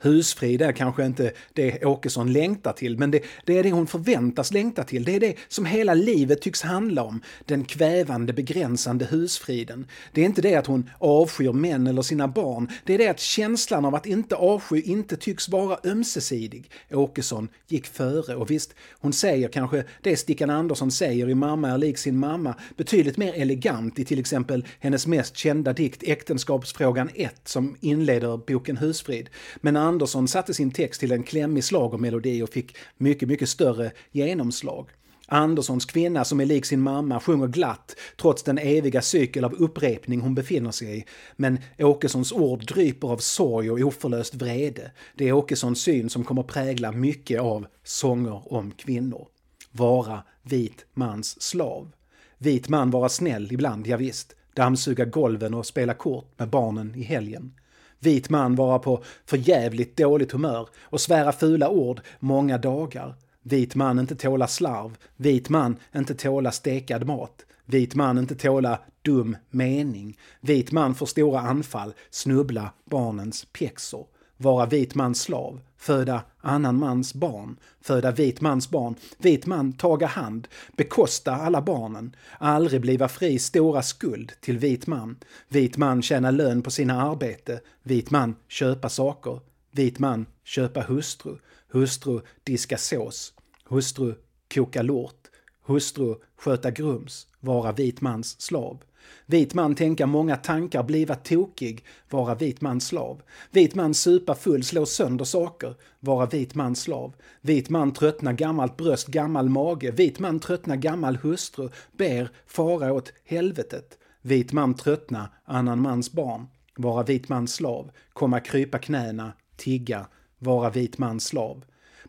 Husfrid 0.00 0.62
är 0.62 0.72
kanske 0.72 1.06
inte 1.06 1.32
det 1.52 1.84
Åkesson 1.84 2.32
längtar 2.32 2.72
till, 2.72 2.98
men 2.98 3.10
det, 3.10 3.22
det 3.44 3.58
är 3.58 3.62
det 3.62 3.70
hon 3.70 3.86
förväntas 3.86 4.52
längta 4.52 4.84
till. 4.84 5.04
Det 5.04 5.14
är 5.14 5.20
det 5.20 5.34
som 5.48 5.66
hela 5.66 5.94
livet 5.94 6.42
tycks 6.42 6.62
handla 6.62 7.02
om, 7.02 7.20
den 7.44 7.64
kvävande, 7.64 8.32
begränsande 8.32 9.04
husfriden. 9.04 9.86
Det 10.12 10.20
är 10.20 10.24
inte 10.24 10.42
det 10.42 10.54
att 10.54 10.66
hon 10.66 10.90
avskyr 10.98 11.52
män 11.52 11.86
eller 11.86 12.02
sina 12.02 12.28
barn, 12.28 12.70
det 12.84 12.94
är 12.94 12.98
det 12.98 13.08
att 13.08 13.20
känslan 13.20 13.84
av 13.84 13.94
att 13.94 14.06
inte 14.06 14.36
avsky 14.36 14.82
inte 14.82 15.16
tycks 15.16 15.48
vara 15.48 15.78
ömsesidig. 15.84 16.70
Åkesson 16.90 17.48
gick 17.68 17.86
före 17.86 18.36
och 18.36 18.50
visst, 18.50 18.74
hon 19.00 19.12
säger 19.12 19.48
kanske 19.48 19.84
det 20.02 20.16
Stickan 20.16 20.50
Andersson 20.50 20.90
säger 20.90 21.30
i 21.30 21.34
Mamma 21.34 21.68
är 21.68 21.78
lik 21.78 21.98
sin 21.98 22.18
mamma 22.18 22.54
betydligt 22.76 23.16
mer 23.16 23.32
elegant 23.32 23.98
i 23.98 24.04
till 24.04 24.20
exempel 24.20 24.66
hennes 24.80 25.06
mest 25.06 25.36
kända 25.36 25.72
dikt 25.72 26.02
Äktenskapsfrågan 26.02 27.10
1 27.14 27.40
som 27.44 27.76
inleder 27.80 28.36
boken 28.36 28.76
Husfrid. 28.76 29.28
Men 29.60 29.76
Andersson 29.88 30.28
satte 30.28 30.54
sin 30.54 30.70
text 30.70 31.00
till 31.00 31.12
en 31.12 31.22
klämmig 31.22 31.64
slagermelodi 31.64 32.42
och 32.42 32.48
fick 32.48 32.76
mycket, 32.96 33.28
mycket 33.28 33.48
större 33.48 33.92
genomslag. 34.10 34.90
Anderssons 35.26 35.84
kvinna 35.84 36.24
som 36.24 36.40
är 36.40 36.46
lik 36.46 36.64
sin 36.64 36.80
mamma 36.80 37.20
sjunger 37.20 37.46
glatt 37.46 37.96
trots 38.20 38.42
den 38.42 38.58
eviga 38.58 39.02
cykel 39.02 39.44
av 39.44 39.54
upprepning 39.54 40.20
hon 40.20 40.34
befinner 40.34 40.70
sig 40.70 40.98
i. 40.98 41.04
Men 41.36 41.58
Åkessons 41.78 42.32
ord 42.32 42.66
dryper 42.66 43.08
av 43.08 43.16
sorg 43.16 43.70
och 43.70 43.78
oförlöst 43.78 44.34
vrede. 44.34 44.90
Det 45.14 45.28
är 45.28 45.32
Åkessons 45.32 45.80
syn 45.80 46.10
som 46.10 46.24
kommer 46.24 46.42
prägla 46.42 46.92
mycket 46.92 47.40
av 47.40 47.66
sånger 47.84 48.52
om 48.52 48.70
kvinnor. 48.70 49.28
Vara 49.72 50.22
vit 50.42 50.86
mans 50.94 51.42
slav. 51.42 51.92
Vit 52.38 52.68
man 52.68 52.90
vara 52.90 53.08
snäll 53.08 53.52
ibland, 53.52 53.86
ja 53.86 53.96
visst. 53.96 54.36
Dammsuga 54.54 55.04
golven 55.04 55.54
och 55.54 55.66
spela 55.66 55.94
kort 55.94 56.38
med 56.38 56.48
barnen 56.48 56.94
i 56.94 57.02
helgen. 57.02 57.52
Vit 58.00 58.30
man 58.30 58.54
vara 58.54 58.78
på 58.78 59.02
förjävligt 59.26 59.96
dåligt 59.96 60.32
humör 60.32 60.68
och 60.82 61.00
svära 61.00 61.32
fula 61.32 61.68
ord 61.68 62.00
många 62.18 62.58
dagar. 62.58 63.14
Vit 63.42 63.74
man 63.74 63.98
inte 63.98 64.16
tåla 64.16 64.46
slarv. 64.46 64.96
Vit 65.16 65.48
man 65.48 65.76
inte 65.94 66.14
tåla 66.14 66.52
stekad 66.52 67.06
mat. 67.06 67.44
Vit 67.64 67.94
man 67.94 68.18
inte 68.18 68.34
tåla 68.34 68.80
dum 69.02 69.36
mening. 69.50 70.18
Vit 70.40 70.72
man 70.72 70.94
får 70.94 71.06
stora 71.06 71.40
anfall, 71.40 71.92
snubbla 72.10 72.70
barnens 72.84 73.44
pjäxor 73.52 74.06
vara 74.38 74.66
vit 74.66 74.94
mans 74.94 75.20
slav, 75.20 75.60
föda 75.78 76.22
annan 76.40 76.78
mans 76.78 77.14
barn, 77.14 77.56
föda 77.80 78.10
vit 78.10 78.40
mans 78.40 78.70
barn, 78.70 78.94
vit 79.18 79.46
man 79.46 79.72
taga 79.72 80.06
hand, 80.06 80.48
bekosta 80.76 81.32
alla 81.32 81.62
barnen, 81.62 82.16
aldrig 82.38 82.80
bliva 82.80 83.08
fri 83.08 83.38
stora 83.38 83.82
skuld 83.82 84.32
till 84.40 84.58
vit 84.58 84.86
man, 84.86 85.16
vit 85.48 85.76
man 85.76 86.02
tjäna 86.02 86.30
lön 86.30 86.62
på 86.62 86.70
sina 86.70 87.02
arbete, 87.02 87.60
vit 87.82 88.10
man 88.10 88.36
köpa 88.48 88.88
saker, 88.88 89.40
vit 89.70 89.98
man 89.98 90.26
köpa 90.44 90.80
hustru, 90.82 91.38
hustru 91.72 92.20
diska 92.44 92.78
sås, 92.78 93.32
hustru 93.64 94.14
koka 94.54 94.82
lort, 94.82 95.28
hustru 95.68 96.14
sköta 96.36 96.70
grums, 96.70 97.26
vara 97.40 97.72
vit 97.72 98.00
mans 98.00 98.40
slav. 98.40 98.82
Vit 99.26 99.54
man 99.54 99.74
tänka 99.74 100.06
många 100.06 100.36
tankar, 100.36 100.82
bliva 100.82 101.14
tokig, 101.14 101.84
vara 102.10 102.34
vit 102.34 102.60
mans 102.60 102.86
slav. 102.86 103.22
Vit 103.50 103.74
man 103.74 103.94
supa 103.94 104.34
full, 104.34 104.62
slå 104.62 104.86
sönder 104.86 105.24
saker, 105.24 105.74
vara 106.00 106.26
vit 106.26 106.54
mans 106.54 106.80
slav. 106.80 107.14
Vit 107.40 107.70
man 107.70 107.92
tröttna, 107.92 108.32
gammalt 108.32 108.76
bröst, 108.76 109.06
gammal 109.08 109.48
mage. 109.48 109.90
Vit 109.90 110.18
man 110.18 110.40
tröttna, 110.40 110.76
gammal 110.76 111.16
hustru, 111.16 111.68
ber 111.92 112.30
fara 112.46 112.92
åt 112.92 113.12
helvetet. 113.24 113.98
Vit 114.22 114.52
man 114.52 114.74
tröttna, 114.74 115.28
annan 115.44 115.80
mans 115.80 116.12
barn, 116.12 116.46
vara 116.76 117.02
vit 117.02 117.28
mans 117.28 117.54
slav. 117.54 117.90
Komma 118.12 118.40
krypa 118.40 118.78
knäna, 118.78 119.32
tigga, 119.56 120.06
vara 120.38 120.70
vit 120.70 120.98
mans 120.98 121.24
slav 121.24 121.64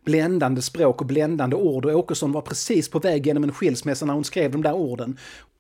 bländande 0.05 0.61
språk 0.61 1.01
och 1.01 1.07
bländande 1.07 1.55
ord 1.55 1.85
och 1.85 1.91
Åkesson 1.91 2.31
var 2.31 2.41
precis 2.41 2.89
på 2.89 2.99
väg 2.99 3.27
genom 3.27 3.43
en 3.43 3.53
skilsmässa 3.53 4.05
när 4.05 4.13
hon 4.13 4.23
skrev 4.23 4.51
de 4.51 4.61
där 4.61 4.73
orden. 4.73 5.17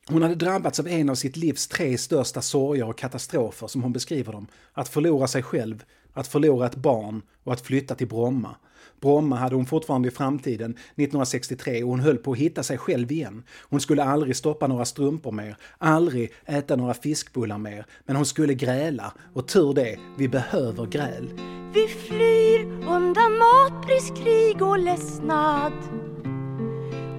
Hon 0.07 0.21
hade 0.21 0.35
drabbats 0.35 0.79
av 0.79 0.87
en 0.87 1.09
av 1.09 1.15
sitt 1.15 1.37
livs 1.37 1.67
tre 1.67 1.97
största 1.97 2.41
sorger 2.41 2.89
och 2.89 2.97
katastrofer 2.97 3.67
som 3.67 3.83
hon 3.83 3.93
beskriver 3.93 4.31
dem. 4.31 4.47
Att 4.73 4.89
förlora 4.89 5.27
sig 5.27 5.43
själv, 5.43 5.83
att 6.13 6.27
förlora 6.27 6.65
ett 6.65 6.75
barn 6.75 7.21
och 7.43 7.53
att 7.53 7.61
flytta 7.61 7.95
till 7.95 8.07
Bromma. 8.07 8.55
Bromma 9.01 9.35
hade 9.35 9.55
hon 9.55 9.65
fortfarande 9.65 10.07
i 10.07 10.11
framtiden 10.11 10.71
1963 10.71 11.83
och 11.83 11.89
hon 11.89 11.99
höll 11.99 12.17
på 12.17 12.31
att 12.31 12.37
hitta 12.37 12.63
sig 12.63 12.77
själv 12.77 13.11
igen. 13.11 13.43
Hon 13.69 13.81
skulle 13.81 14.03
aldrig 14.03 14.35
stoppa 14.35 14.67
några 14.67 14.85
strumpor 14.85 15.31
mer, 15.31 15.55
aldrig 15.77 16.31
äta 16.45 16.75
några 16.75 16.93
fiskbullar 16.93 17.57
mer. 17.57 17.85
Men 18.05 18.15
hon 18.15 18.25
skulle 18.25 18.53
gräla 18.53 19.13
och 19.33 19.47
tur 19.47 19.73
det, 19.73 19.99
vi 20.17 20.27
behöver 20.27 20.85
gräl. 20.85 21.29
Vi 21.73 21.87
flyr 21.87 22.65
undan 22.89 23.37
matbrist, 23.37 24.15
krig 24.15 24.61
och 24.61 24.79
ledsnad 24.79 25.73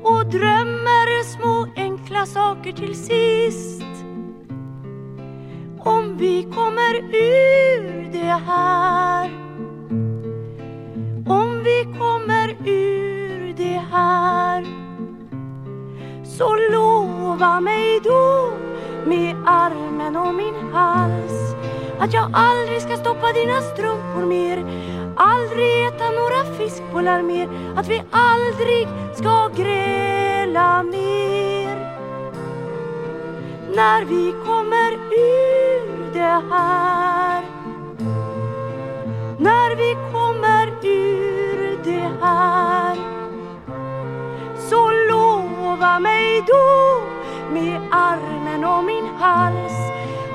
och 0.02 0.26
drömmer 0.26 1.24
små 1.24 1.66
enkla 1.76 2.26
saker 2.26 2.72
till 2.72 2.94
sist. 2.94 4.09
Om 5.84 6.16
vi 6.16 6.42
kommer 6.42 6.94
ur 7.14 8.12
det 8.12 8.40
här. 8.46 9.30
Om 11.26 11.62
vi 11.64 11.98
kommer 11.98 12.56
ur 12.68 13.54
det 13.56 13.82
här. 13.92 14.66
Så 16.24 16.56
lova 16.72 17.60
mig 17.60 18.00
då 18.04 18.52
med 19.06 19.36
armen 19.46 20.16
om 20.16 20.36
min 20.36 20.72
hals 20.72 21.54
att 22.00 22.14
jag 22.14 22.30
aldrig 22.32 22.82
ska 22.82 22.96
stoppa 22.96 23.32
dina 23.32 23.60
strumpor 23.60 24.26
mer. 24.26 24.64
Aldrig 25.16 25.86
äta 25.86 26.10
några 26.10 26.58
fiskbollar 26.58 27.22
mer. 27.22 27.48
Att 27.76 27.88
vi 27.88 28.02
aldrig 28.10 28.88
ska 29.14 29.48
gräla 29.56 30.82
mer 30.82 31.76
När 33.74 34.04
vi 34.04 34.34
kommer 34.46 34.92
ur 34.92 35.49
det 36.12 36.42
här. 36.50 37.44
När 39.38 39.76
vi 39.76 39.96
kommer 40.12 40.66
ur 40.82 41.78
det 41.84 42.10
här 42.20 42.96
Så 44.68 44.90
lova 45.10 45.98
mig 45.98 46.44
då 46.46 47.00
med 47.52 47.80
armen 47.90 48.64
om 48.64 48.86
min 48.86 49.06
hals 49.18 49.72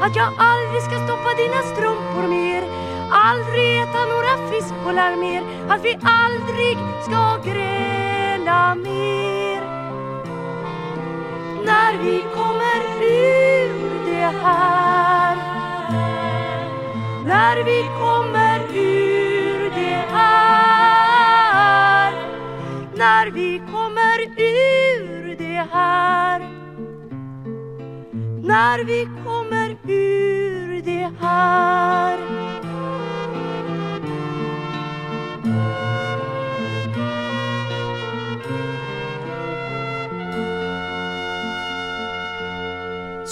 att 0.02 0.16
jag 0.16 0.32
aldrig 0.38 0.82
ska 0.82 0.96
stoppa 0.96 1.34
dina 1.38 1.62
strumpor 1.74 2.28
mer 2.28 2.64
Aldrig 3.12 3.82
äta 3.82 4.06
några 4.06 4.52
fiskbollar 4.52 5.16
mer 5.16 5.44
Att 5.70 5.86
vi 5.86 5.98
aldrig 6.02 6.78
ska 7.04 7.52
gräla 7.52 8.76
mer. 8.76 9.62
När 11.66 11.98
vi 12.04 12.24
kommer 12.34 12.82
ur 13.02 14.06
det 14.06 14.32
här 14.44 14.85
när 17.26 17.64
vi 17.64 17.84
kommer 18.00 18.60
ur 18.78 19.70
det 19.76 20.06
här. 20.12 22.14
När 22.96 23.28
vi 23.32 23.62
kommer 23.72 24.22
ur 24.38 25.36
det 25.38 25.66
här. 25.72 26.40
När 28.44 28.84
vi 28.84 29.08
kommer 29.26 29.78
ur 29.88 30.82
det 30.82 31.12
här. 31.22 32.18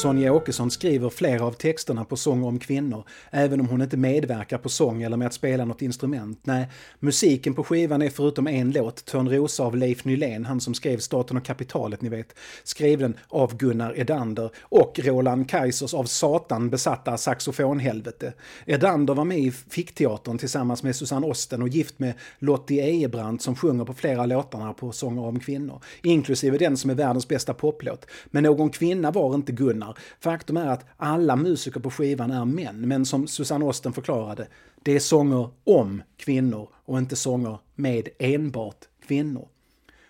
Sonja 0.03 0.33
Åkesson 0.33 0.71
skriver 0.71 1.09
flera 1.09 1.45
av 1.45 1.51
texterna 1.51 2.05
på 2.05 2.17
Sånger 2.17 2.47
om 2.47 2.59
kvinnor, 2.59 3.03
även 3.31 3.59
om 3.59 3.67
hon 3.67 3.81
inte 3.81 3.97
medverkar 3.97 4.57
på 4.57 4.69
sång 4.69 5.03
eller 5.03 5.17
med 5.17 5.27
att 5.27 5.33
spela 5.33 5.65
något 5.65 5.81
instrument. 5.81 6.39
Nej, 6.43 6.67
musiken 6.99 7.53
på 7.53 7.63
skivan 7.63 8.01
är 8.01 8.09
förutom 8.09 8.47
en 8.47 8.71
låt, 8.71 9.05
Törnrosa 9.05 9.63
av 9.63 9.77
Leif 9.77 10.05
Nylén, 10.05 10.45
han 10.45 10.61
som 10.61 10.73
skrev 10.73 10.97
Staten 10.97 11.37
och 11.37 11.45
kapitalet, 11.45 12.01
ni 12.01 12.09
vet, 12.09 12.35
skriven 12.63 13.17
av 13.27 13.57
Gunnar 13.57 13.99
Edander 13.99 14.49
och 14.61 14.99
Roland 15.03 15.49
Kaisers 15.49 15.93
av 15.93 16.03
Satan 16.03 16.69
besatta 16.69 17.17
saxofonhelvete. 17.17 18.33
Edander 18.65 19.13
var 19.13 19.25
med 19.25 19.39
i 19.39 19.51
Fickteatern 19.51 20.37
tillsammans 20.37 20.83
med 20.83 20.95
Susanne 20.95 21.27
Osten 21.27 21.61
och 21.61 21.69
gift 21.69 21.99
med 21.99 22.13
Lottie 22.39 22.83
Ejebrant 22.83 23.41
som 23.41 23.55
sjunger 23.55 23.85
på 23.85 23.93
flera 23.93 24.25
låtarna 24.25 24.73
på 24.73 24.91
Sånger 24.91 25.23
om 25.23 25.39
kvinnor, 25.39 25.81
inklusive 26.01 26.57
den 26.57 26.77
som 26.77 26.89
är 26.89 26.95
världens 26.95 27.27
bästa 27.27 27.53
poplåt. 27.53 28.05
Men 28.25 28.43
någon 28.43 28.69
kvinna 28.69 29.11
var 29.11 29.35
inte 29.35 29.51
Gunnar 29.51 29.92
Faktum 30.19 30.57
är 30.57 30.67
att 30.67 30.85
alla 30.97 31.35
musiker 31.35 31.79
på 31.79 31.91
skivan 31.91 32.31
är 32.31 32.45
män, 32.45 32.87
men 32.87 33.05
som 33.05 33.27
Susanne 33.27 33.65
Osten 33.65 33.93
förklarade, 33.93 34.47
det 34.83 34.91
är 34.95 34.99
sånger 34.99 35.49
om 35.63 36.03
kvinnor 36.17 36.69
och 36.85 36.97
inte 36.97 37.15
sånger 37.15 37.57
med 37.75 38.09
enbart 38.19 38.85
kvinnor. 39.07 39.47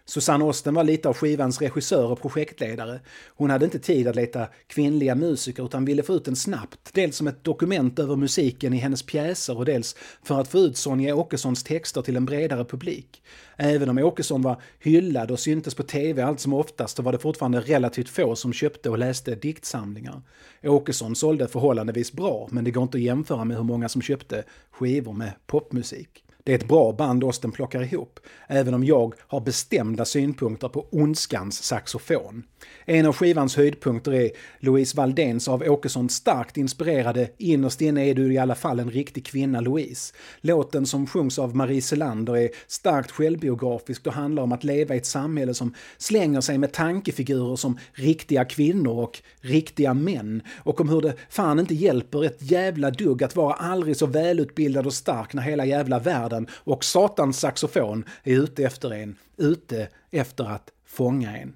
Susanne 0.06 0.46
Osten 0.46 0.74
var 0.74 0.84
lite 0.84 1.10
av 1.10 1.16
skivans 1.16 1.62
regissör 1.62 2.12
och 2.12 2.22
projektledare. 2.22 3.00
Hon 3.28 3.50
hade 3.50 3.66
inte 3.66 3.80
tid 3.80 4.08
att 4.08 4.16
leta 4.16 4.48
kvinnliga 4.68 5.16
musiker 5.16 5.66
utan 5.66 5.86
ville 5.86 6.04
få 6.04 6.14
ut 6.14 6.26
den 6.26 6.36
snabbt. 6.36 6.90
Dels 6.94 7.16
som 7.16 7.28
ett 7.28 7.44
dokument 7.44 8.00
över 8.00 8.16
musiken 8.16 8.74
i 8.74 8.78
hennes 8.78 9.04
pjäser 9.04 9.58
och 9.58 9.66
dels 9.66 9.96
för 10.24 10.42
att 10.42 10.48
få 10.48 10.60
ut 10.60 10.78
Sonja 10.78 11.16
Åkessons 11.16 11.64
texter 11.64 12.02
till 12.02 12.16
en 12.16 12.26
bredare 12.26 12.66
publik. 12.66 13.24
Även 13.58 13.90
om 13.90 13.98
Åkesson 13.98 14.42
var 14.42 14.62
hyllad 14.80 15.32
och 15.32 15.40
syntes 15.40 15.76
på 15.76 15.84
TV 15.84 16.22
allt 16.22 16.40
som 16.40 16.54
oftast 16.54 16.98
så 16.98 17.04
var 17.04 17.12
det 17.12 17.20
fortfarande 17.20 17.60
relativt 17.60 18.10
få 18.10 18.36
som 18.36 18.54
köpte 18.54 18.90
och 18.90 18.98
läste 18.98 19.36
diktsamlingar. 19.36 20.22
Åkesson 20.64 21.16
sålde 21.16 21.48
förhållandevis 21.48 22.12
bra 22.12 22.48
men 22.52 22.64
det 22.64 22.72
går 22.72 22.84
inte 22.84 22.98
att 22.98 23.04
jämföra 23.04 23.46
med 23.46 23.58
hur 23.58 23.64
många 23.64 23.90
som 23.90 24.02
köpte 24.02 24.44
skivor 24.72 25.14
med 25.14 25.32
popmusik. 25.48 26.24
Det 26.46 26.52
är 26.52 26.56
ett 26.56 26.68
bra 26.68 26.92
band 26.92 27.24
Osten 27.24 27.52
plockar 27.52 27.84
ihop, 27.84 28.20
även 28.48 28.74
om 28.74 28.84
jag 28.84 29.14
har 29.28 29.42
bestämda 29.42 30.06
synpunkter 30.06 30.68
på 30.70 30.88
ondskans 30.92 31.64
saxofon. 31.64 32.44
En 32.86 33.06
av 33.06 33.14
skivans 33.14 33.56
höjdpunkter 33.56 34.14
är 34.14 34.32
Louise 34.60 34.98
Valdens 34.98 35.48
av 35.48 35.62
Åkesson 35.62 36.10
starkt 36.10 36.58
inspirerade 36.58 37.30
“Innerst 37.38 37.82
inne 37.82 38.10
är 38.10 38.16
du 38.16 38.34
i 38.34 38.38
alla 38.38 38.56
fall 38.56 38.80
en 38.80 38.92
riktig 38.92 39.26
kvinna 39.26 39.62
Louise”. 39.62 40.14
Låten 40.42 40.86
som 40.86 41.08
sjungs 41.08 41.40
av 41.40 41.56
Marie 41.56 41.82
Selander 41.82 42.38
är 42.38 42.50
starkt 42.68 43.12
självbiografisk 43.12 44.08
och 44.08 44.14
handlar 44.14 44.44
om 44.44 44.52
att 44.52 44.64
leva 44.64 44.96
i 44.96 44.98
ett 44.98 45.06
samhälle 45.06 45.54
som 45.54 45.74
slänger 45.98 46.42
sig 46.42 46.58
med 46.58 46.72
tankefigurer 46.72 47.56
som 47.56 47.78
riktiga 47.94 48.46
kvinnor 48.46 49.04
och 49.04 49.22
riktiga 49.42 49.94
män 49.94 50.42
och 50.64 50.82
om 50.82 50.90
hur 50.90 51.02
det 51.02 51.14
fan 51.30 51.60
inte 51.60 51.76
hjälper 51.76 52.24
ett 52.26 52.38
jävla 52.40 52.92
dugg 52.92 53.24
att 53.24 53.36
vara 53.36 53.54
aldrig 53.54 53.98
så 53.98 54.06
välutbildad 54.06 54.86
och 54.86 54.94
stark 54.94 55.34
när 55.34 55.42
hela 55.44 55.66
jävla 55.66 56.00
världen 56.00 56.33
och 56.54 56.84
satans 56.84 57.40
saxofon 57.40 58.06
är 58.24 58.34
ute 58.34 58.64
efter 58.64 58.94
en, 58.94 59.16
ute 59.38 59.88
efter 60.12 60.44
att 60.44 60.70
fånga 60.86 61.38
en. 61.38 61.56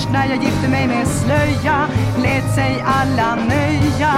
Först 0.00 0.12
när 0.12 0.28
jag 0.28 0.44
gifte 0.44 0.68
mig 0.68 0.88
med 0.88 1.08
slöja 1.08 1.88
lät 2.22 2.54
sig 2.54 2.84
alla 2.86 3.34
nöja. 3.34 4.14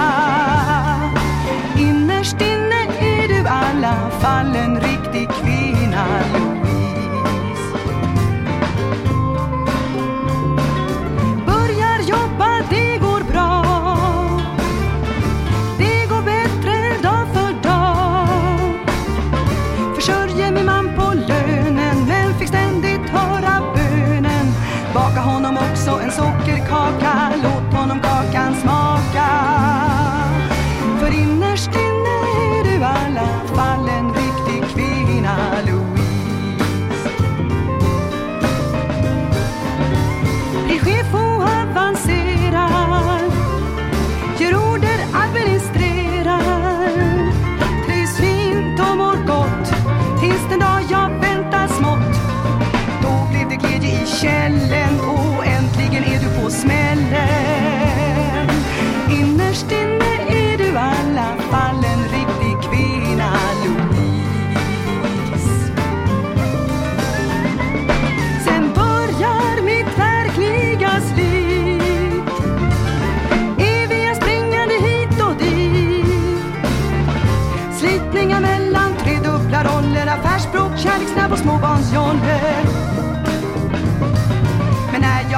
Innerst 1.77 2.41
inne 2.41 2.83
är 2.99 3.27
du 3.27 3.47
alla 3.47 4.09
fall 4.19 4.55
en 4.55 4.81
riktig 4.81 5.29
kvinna 5.29 6.52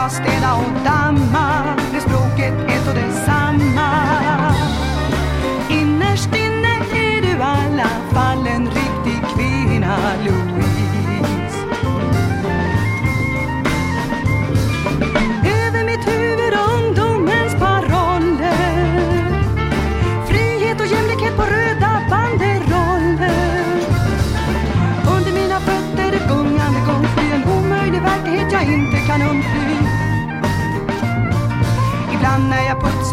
Men 0.05 0.23
när 0.23 0.41
jag 0.41 0.94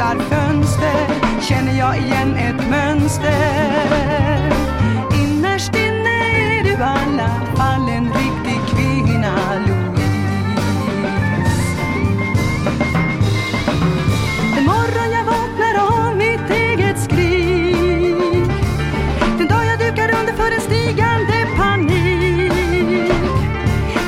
visar 0.02 0.18
fönster 0.18 1.06
Känner 1.40 1.78
jag 1.78 1.98
igen 1.98 2.36
ett 2.36 2.68
mönster. 2.70 4.52
Innerst 5.22 5.76
inne 5.76 6.10
är 6.58 6.64
du 6.64 6.70
i 6.70 6.74
alla 6.74 7.30
fall 7.56 7.88
en 7.88 8.04
riktig 8.04 8.60
kvinna 8.74 9.34
Louise. 9.66 10.02
Den 14.54 14.64
morgon 14.64 15.10
jag 15.12 15.24
vaknar 15.24 15.74
av 15.80 16.16
mitt 16.16 16.50
eget 16.50 17.02
skrik. 17.02 18.50
Den 19.38 19.48
dag 19.48 19.64
jag 19.66 19.78
dukar 19.78 20.20
under 20.20 20.32
för 20.32 20.52
en 20.54 20.60
stigande 20.60 21.46
panik. 21.56 22.52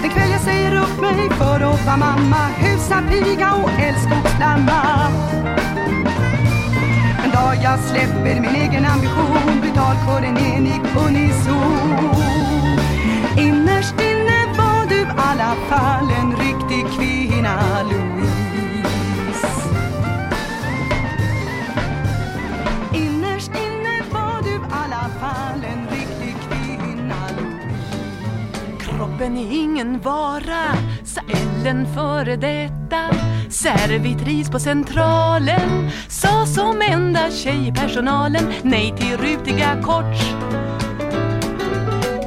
Den 0.02 0.10
kväll 0.10 0.30
jag 0.30 0.40
säger 0.40 0.82
upp 0.82 1.00
mig 1.00 1.30
för 1.30 1.54
att 1.54 1.86
vara 1.86 1.96
mamma 1.96 2.48
Husapiga 2.58 3.52
och 3.54 3.70
älskogsflamma 3.80 5.03
jag 7.74 7.82
släpper 7.82 8.40
min 8.40 8.54
egen 8.54 8.84
ambition 8.84 9.60
Brutalkåren 9.60 10.36
enig 10.36 10.80
unison. 11.06 11.98
Innerst 13.38 13.94
inne 14.00 14.54
var 14.58 14.88
du 14.88 15.00
i 15.00 15.06
alla 15.16 15.54
fall 15.68 16.10
en 16.10 16.36
riktig 16.36 16.84
kvinna 16.96 17.82
Louise. 17.82 19.46
Innerst 22.94 23.50
inne 23.50 24.02
var 24.12 24.42
du 24.42 24.50
i 24.50 24.70
alla 24.70 25.08
fall 25.20 25.64
en 25.64 25.88
riktig 25.90 26.36
kvinna 26.48 27.16
Louise. 27.36 28.78
Kroppen 28.78 29.36
är 29.36 29.52
ingen 29.52 30.00
vara, 30.00 30.74
sa 31.04 31.20
Ellen 31.28 31.86
före 31.94 32.36
detta. 32.36 33.33
Servitris 33.54 34.50
på 34.50 34.58
centralen. 34.58 35.90
Sa 36.08 36.46
som 36.46 36.82
enda 36.82 37.30
tjej 37.30 37.68
i 37.68 37.72
personalen 37.72 38.52
nej 38.62 38.94
till 38.96 39.16
rutiga 39.16 39.82
kort. 39.82 40.16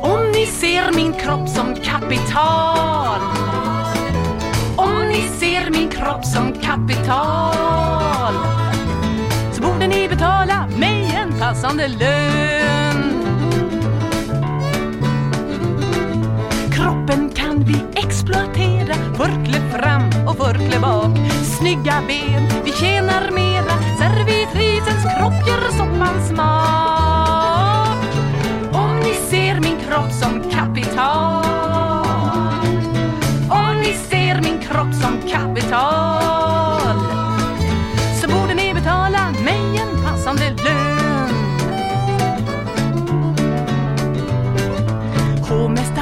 Om 0.01 0.31
ni 0.33 0.45
ser 0.45 0.95
min 0.95 1.13
kropp 1.13 1.49
som 1.49 1.75
kapital. 1.75 3.19
Om 4.75 5.07
ni 5.09 5.21
ser 5.39 5.69
min 5.69 5.89
kropp 5.89 6.25
som 6.25 6.53
kapital. 6.53 8.33
Så 9.51 9.61
borde 9.61 9.87
ni 9.87 10.07
betala 10.07 10.67
mig 10.77 11.17
en 11.23 11.39
passande 11.39 11.87
lön. 11.87 13.13
Kroppen 16.71 17.29
kan 17.35 17.63
vi 17.63 17.75
exploatera 18.27 18.95
Förkle 19.15 19.59
fram 19.69 20.27
och 20.27 20.37
förkle 20.37 20.79
bak 20.79 21.17
Snygga 21.59 22.03
ben, 22.07 22.63
vi 22.65 22.71
tjänar 22.71 23.31
mera 23.31 23.97
servitrisens 23.97 25.03
kropp 25.17 25.47
gör 25.47 25.71
soppan 25.71 26.27
smak. 26.27 27.97
Om 28.73 28.99
ni 28.99 29.13
ser 29.13 29.59
min 29.59 29.77
kropp 29.79 30.11
som 30.11 30.51
kapital. 30.51 31.45
Om 33.49 33.81
ni 33.81 33.93
ser 33.93 34.41
min 34.41 34.59
kropp 34.59 34.93
som 34.93 35.29
kapital. 35.31 36.97
Så 38.21 38.27
borde 38.27 38.53
ni 38.53 38.73
betala 38.73 39.31
mig 39.43 39.77
en 39.77 40.03
passande 40.03 40.49
lön. 40.49 40.96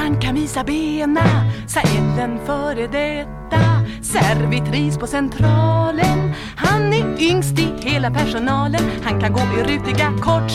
Han 0.06 0.20
kan 0.20 0.34
visa 0.34 0.64
bena, 0.64 1.50
sa 1.66 1.80
Ellen 1.80 2.38
före 2.46 2.86
detta. 2.86 3.60
Servitris 4.02 4.98
på 4.98 5.06
centralen, 5.06 6.34
han 6.56 6.92
är 6.92 7.22
yngst 7.22 7.58
i 7.58 7.72
hela 7.80 8.10
personalen. 8.10 8.82
Han 9.04 9.20
kan 9.20 9.32
gå 9.32 9.40
i 9.40 9.62
rutiga 9.62 10.12
kort. 10.20 10.52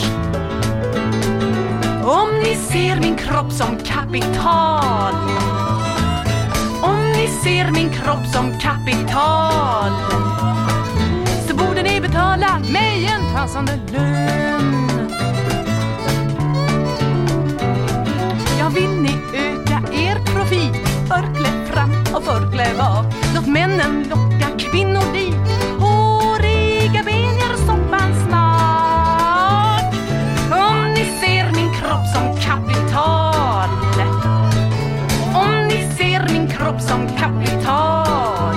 Om 2.04 2.28
ni 2.44 2.54
ser 2.54 3.00
min 3.00 3.16
kropp 3.16 3.52
som 3.52 3.76
kapital. 3.76 5.14
Om 6.82 7.12
ni 7.16 7.26
ser 7.44 7.70
min 7.70 7.90
kropp 7.90 8.26
som 8.32 8.58
kapital. 8.58 9.92
Så 11.48 11.56
borde 11.56 11.82
ni 11.82 12.00
betala 12.00 12.58
mig 12.58 13.06
en 13.06 13.34
passande 13.34 13.72
lön. 13.92 14.51
Profit? 21.12 21.32
Förklä 21.32 21.66
fram 21.66 21.90
och 22.14 22.24
förklä 22.24 22.74
bak. 22.78 23.04
Låt 23.34 23.46
männen 23.46 24.08
locka 24.10 24.46
kvinnor 24.58 25.12
dit. 25.12 25.36
Håriga 25.78 27.02
ben 27.04 27.38
gör 27.38 27.56
soppan 27.66 28.14
smak. 28.26 29.94
Om 30.50 30.94
ni 30.94 31.04
ser 31.04 31.52
min 31.54 31.74
kropp 31.74 32.06
som 32.14 32.36
kapital. 32.40 33.68
Om 35.34 35.68
ni 35.68 35.88
ser 35.96 36.32
min 36.32 36.48
kropp 36.48 36.80
som 36.80 37.08
kapital. 37.08 38.54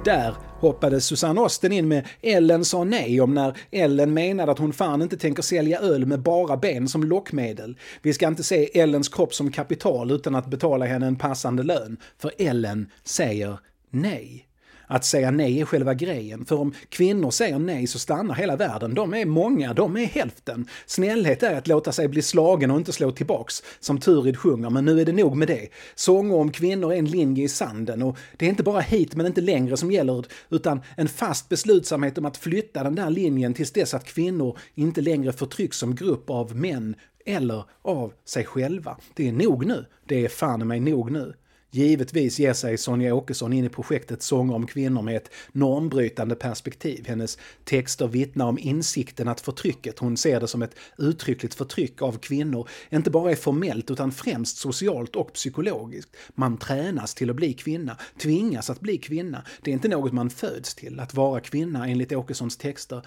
Där 0.04 0.36
hoppade 0.62 1.02
Susanne 1.02 1.42
Osten 1.42 1.72
in 1.72 1.88
med 1.88 2.08
Ellen 2.22 2.66
sa 2.66 2.84
nej 2.84 3.22
om 3.22 3.34
när 3.34 3.58
Ellen 3.72 4.14
menade 4.14 4.52
att 4.52 4.60
hon 4.60 4.74
fan 4.74 5.02
inte 5.02 5.18
tänker 5.18 5.44
sälja 5.44 5.80
öl 5.80 6.06
med 6.06 6.20
bara 6.20 6.58
ben 6.58 6.88
som 6.88 7.04
lockmedel. 7.04 7.78
Vi 8.02 8.14
ska 8.14 8.28
inte 8.28 8.44
se 8.44 8.80
Ellens 8.80 9.10
kropp 9.10 9.34
som 9.34 9.52
kapital 9.52 10.12
utan 10.12 10.36
att 10.36 10.48
betala 10.48 10.86
henne 10.86 11.08
en 11.08 11.16
passande 11.16 11.64
lön. 11.64 11.98
För 12.18 12.32
Ellen 12.38 12.90
säger 13.04 13.60
nej. 13.90 14.51
Att 14.92 15.06
säga 15.06 15.32
nej 15.32 15.62
är 15.62 15.66
själva 15.66 15.94
grejen, 15.94 16.46
för 16.46 16.60
om 16.60 16.74
kvinnor 16.90 17.32
säger 17.32 17.60
nej 17.60 17.88
så 17.88 18.00
stannar 18.00 18.36
hela 18.36 18.56
världen. 18.56 18.94
De 18.94 19.14
är 19.14 19.26
många, 19.26 19.74
de 19.74 19.98
är 19.98 20.06
hälften. 20.06 20.68
Snällhet 20.86 21.44
är 21.44 21.58
att 21.58 21.68
låta 21.68 21.92
sig 21.92 22.08
bli 22.08 22.22
slagen 22.22 22.72
och 22.72 22.78
inte 22.78 22.92
slå 22.92 23.12
tillbaks, 23.12 23.64
som 23.80 24.00
Turid 24.00 24.38
sjunger, 24.38 24.70
men 24.70 24.86
nu 24.86 25.02
är 25.02 25.06
det 25.06 25.12
nog 25.12 25.38
med 25.38 25.48
det. 25.48 25.68
Sånger 25.96 26.36
om 26.36 26.52
kvinnor 26.52 26.94
är 26.94 26.98
en 26.98 27.06
linje 27.06 27.44
i 27.44 27.48
sanden 27.48 28.02
och 28.02 28.18
det 28.38 28.46
är 28.46 28.50
inte 28.50 28.64
bara 28.64 28.80
hit 28.80 29.16
men 29.16 29.26
inte 29.26 29.42
längre 29.42 29.78
som 29.78 29.92
gäller, 29.92 30.26
utan 30.50 30.82
en 30.98 31.08
fast 31.08 31.50
beslutsamhet 31.50 32.18
om 32.18 32.26
att 32.26 32.38
flytta 32.38 32.84
den 32.84 32.96
där 32.96 33.10
linjen 33.10 33.54
tills 33.54 33.72
dess 33.72 33.94
att 33.94 34.06
kvinnor 34.06 34.58
inte 34.76 35.02
längre 35.02 35.34
förtrycks 35.34 35.78
som 35.78 35.96
grupp 35.96 36.30
av 36.30 36.56
män 36.56 36.96
eller 37.26 37.64
av 37.82 38.14
sig 38.26 38.46
själva. 38.46 38.98
Det 39.16 39.28
är 39.28 39.32
nog 39.32 39.66
nu. 39.66 39.86
Det 40.06 40.26
är 40.26 40.30
fan 40.30 40.68
mig 40.68 40.80
nog 40.80 41.12
nu. 41.12 41.34
Givetvis 41.74 42.40
ger 42.40 42.54
sig 42.54 42.78
Sonja 42.78 43.16
Åkesson 43.16 43.54
in 43.54 43.66
i 43.66 43.70
projektet 43.70 44.22
Sånger 44.22 44.56
om 44.56 44.68
kvinnor 44.68 45.02
med 45.02 45.18
ett 45.18 45.32
normbrytande 45.52 46.36
perspektiv. 46.36 47.08
Hennes 47.08 47.38
texter 47.64 48.08
vittnar 48.08 48.46
om 48.46 48.60
insikten 48.60 49.28
att 49.28 49.42
förtrycket, 49.42 50.00
hon 50.00 50.18
ser 50.18 50.40
det 50.40 50.48
som 50.48 50.62
ett 50.62 50.76
uttryckligt 50.98 51.54
förtryck 51.54 52.02
av 52.02 52.18
kvinnor, 52.18 52.70
inte 52.90 53.12
bara 53.12 53.32
är 53.32 53.36
formellt 53.36 53.92
utan 53.92 54.12
främst 54.12 54.58
socialt 54.58 55.16
och 55.16 55.34
psykologiskt. 55.34 56.16
Man 56.36 56.58
tränas 56.58 57.16
till 57.16 57.30
att 57.30 57.36
bli 57.36 57.54
kvinna, 57.54 57.98
tvingas 58.22 58.70
att 58.70 58.80
bli 58.80 58.98
kvinna. 58.98 59.46
Det 59.62 59.72
är 59.72 59.74
inte 59.74 59.88
något 59.88 60.14
man 60.14 60.30
föds 60.30 60.76
till, 60.76 61.00
att 61.00 61.14
vara 61.14 61.40
kvinna 61.40 61.88
enligt 61.88 62.12
Åkessons 62.12 62.58
texter 62.58 63.06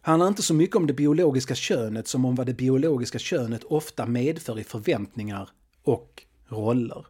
handlar 0.00 0.28
inte 0.28 0.42
så 0.42 0.54
mycket 0.54 0.76
om 0.76 0.86
det 0.86 0.92
biologiska 0.92 1.54
könet 1.54 2.08
som 2.08 2.24
om 2.24 2.34
vad 2.34 2.46
det 2.46 2.54
biologiska 2.54 3.18
könet 3.18 3.64
ofta 3.64 4.06
medför 4.06 4.58
i 4.58 4.64
förväntningar 4.64 5.48
och 5.82 6.22
roller. 6.48 7.06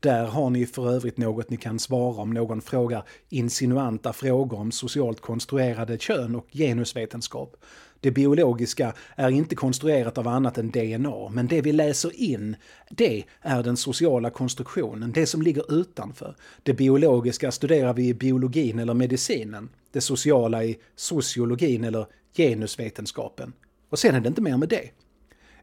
Där 0.00 0.26
har 0.26 0.50
ni 0.50 0.66
för 0.66 0.92
övrigt 0.92 1.18
något 1.18 1.50
ni 1.50 1.56
kan 1.56 1.78
svara 1.78 2.22
om 2.22 2.30
någon 2.30 2.60
frågar 2.60 3.04
insinuanta 3.28 4.12
frågor 4.12 4.58
om 4.58 4.72
socialt 4.72 5.20
konstruerade 5.20 5.98
kön 5.98 6.34
och 6.34 6.46
genusvetenskap. 6.52 7.56
Det 8.00 8.10
biologiska 8.10 8.94
är 9.16 9.30
inte 9.30 9.54
konstruerat 9.54 10.18
av 10.18 10.28
annat 10.28 10.58
än 10.58 10.70
DNA, 10.70 11.28
men 11.28 11.46
det 11.46 11.60
vi 11.60 11.72
läser 11.72 12.20
in, 12.20 12.56
det 12.90 13.24
är 13.40 13.62
den 13.62 13.76
sociala 13.76 14.30
konstruktionen, 14.30 15.12
det 15.12 15.26
som 15.26 15.42
ligger 15.42 15.80
utanför. 15.80 16.36
Det 16.62 16.74
biologiska 16.74 17.50
studerar 17.50 17.94
vi 17.94 18.08
i 18.08 18.14
biologin 18.14 18.78
eller 18.78 18.94
medicinen, 18.94 19.68
det 19.92 20.00
sociala 20.00 20.64
i 20.64 20.78
sociologin 20.96 21.84
eller 21.84 22.06
genusvetenskapen. 22.36 23.52
Och 23.90 23.98
sen 23.98 24.14
är 24.14 24.20
det 24.20 24.28
inte 24.28 24.42
mer 24.42 24.56
med 24.56 24.68
det. 24.68 24.90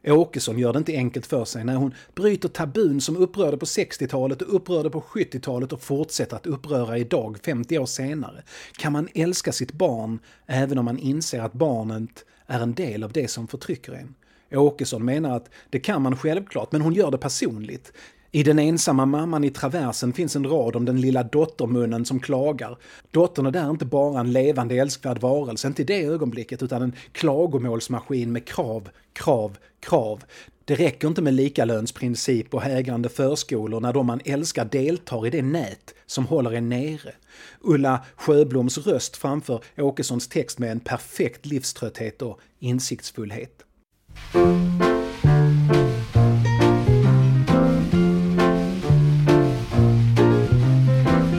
Åkesson 0.06 0.58
gör 0.58 0.72
det 0.72 0.78
inte 0.78 0.92
enkelt 0.92 1.26
för 1.26 1.44
sig 1.44 1.64
när 1.64 1.74
hon 1.76 1.94
bryter 2.14 2.48
tabun 2.48 3.00
som 3.00 3.16
upprörde 3.16 3.56
på 3.56 3.66
60-talet 3.66 4.42
och 4.42 4.54
upprörde 4.54 4.90
på 4.90 5.00
70-talet 5.00 5.72
och 5.72 5.82
fortsätter 5.82 6.36
att 6.36 6.46
uppröra 6.46 6.98
idag, 6.98 7.38
50 7.44 7.78
år 7.78 7.86
senare. 7.86 8.42
Kan 8.78 8.92
man 8.92 9.08
älska 9.14 9.52
sitt 9.52 9.72
barn 9.72 10.18
även 10.46 10.78
om 10.78 10.84
man 10.84 10.98
inser 10.98 11.40
att 11.40 11.52
barnet 11.52 12.24
är 12.46 12.60
en 12.60 12.74
del 12.74 13.04
av 13.04 13.12
det 13.12 13.28
som 13.28 13.48
förtrycker 13.48 13.92
en? 13.92 14.14
Åkesson 14.52 15.04
menar 15.04 15.36
att 15.36 15.50
det 15.70 15.80
kan 15.80 16.02
man 16.02 16.16
självklart, 16.16 16.72
men 16.72 16.80
hon 16.80 16.94
gör 16.94 17.10
det 17.10 17.18
personligt. 17.18 17.92
I 18.30 18.42
Den 18.42 18.58
ensamma 18.58 19.06
mamman 19.06 19.44
i 19.44 19.50
traversen 19.50 20.12
finns 20.12 20.36
en 20.36 20.46
rad 20.46 20.76
om 20.76 20.84
den 20.84 21.00
lilla 21.00 21.22
dottermunnen 21.22 22.04
som 22.04 22.20
klagar. 22.20 22.78
Dottern 23.10 23.46
är 23.46 23.50
där 23.50 23.70
inte 23.70 23.84
bara 23.84 24.20
en 24.20 24.32
levande 24.32 24.74
älskvärd 24.74 25.20
varelse, 25.20 25.68
inte 25.68 25.82
i 25.82 25.84
det 25.84 26.04
ögonblicket, 26.04 26.62
utan 26.62 26.82
en 26.82 26.92
klagomålsmaskin 27.12 28.32
med 28.32 28.44
krav, 28.44 28.88
krav, 29.12 29.58
krav. 29.80 30.24
Det 30.64 30.74
räcker 30.74 31.08
inte 31.08 31.22
med 31.22 31.34
likalönsprincip 31.34 32.54
och 32.54 32.62
hägrande 32.62 33.08
förskolor 33.08 33.80
när 33.80 33.92
de 33.92 34.06
man 34.06 34.20
älskar 34.24 34.64
deltar 34.64 35.26
i 35.26 35.30
det 35.30 35.42
nät 35.42 35.94
som 36.06 36.26
håller 36.26 36.52
en 36.52 36.68
nere. 36.68 37.12
Ulla 37.60 38.04
Sjöbloms 38.16 38.78
röst 38.78 39.16
framför 39.16 39.62
Åkessons 39.76 40.28
text 40.28 40.58
med 40.58 40.72
en 40.72 40.80
perfekt 40.80 41.46
livströtthet 41.46 42.22
och 42.22 42.40
insiktsfullhet. 42.58 43.64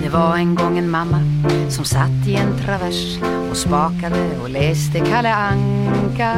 Det 0.03 0.09
var 0.13 0.37
en 0.37 0.55
gång 0.55 0.77
en 0.77 0.89
mamma 0.89 1.28
som 1.69 1.85
satt 1.85 2.27
i 2.27 2.35
en 2.35 2.57
travers 2.57 3.17
och 3.51 3.57
spakade 3.57 4.37
och 4.41 4.49
läste 4.49 4.99
Kalle 4.99 5.33
Anka. 5.33 6.35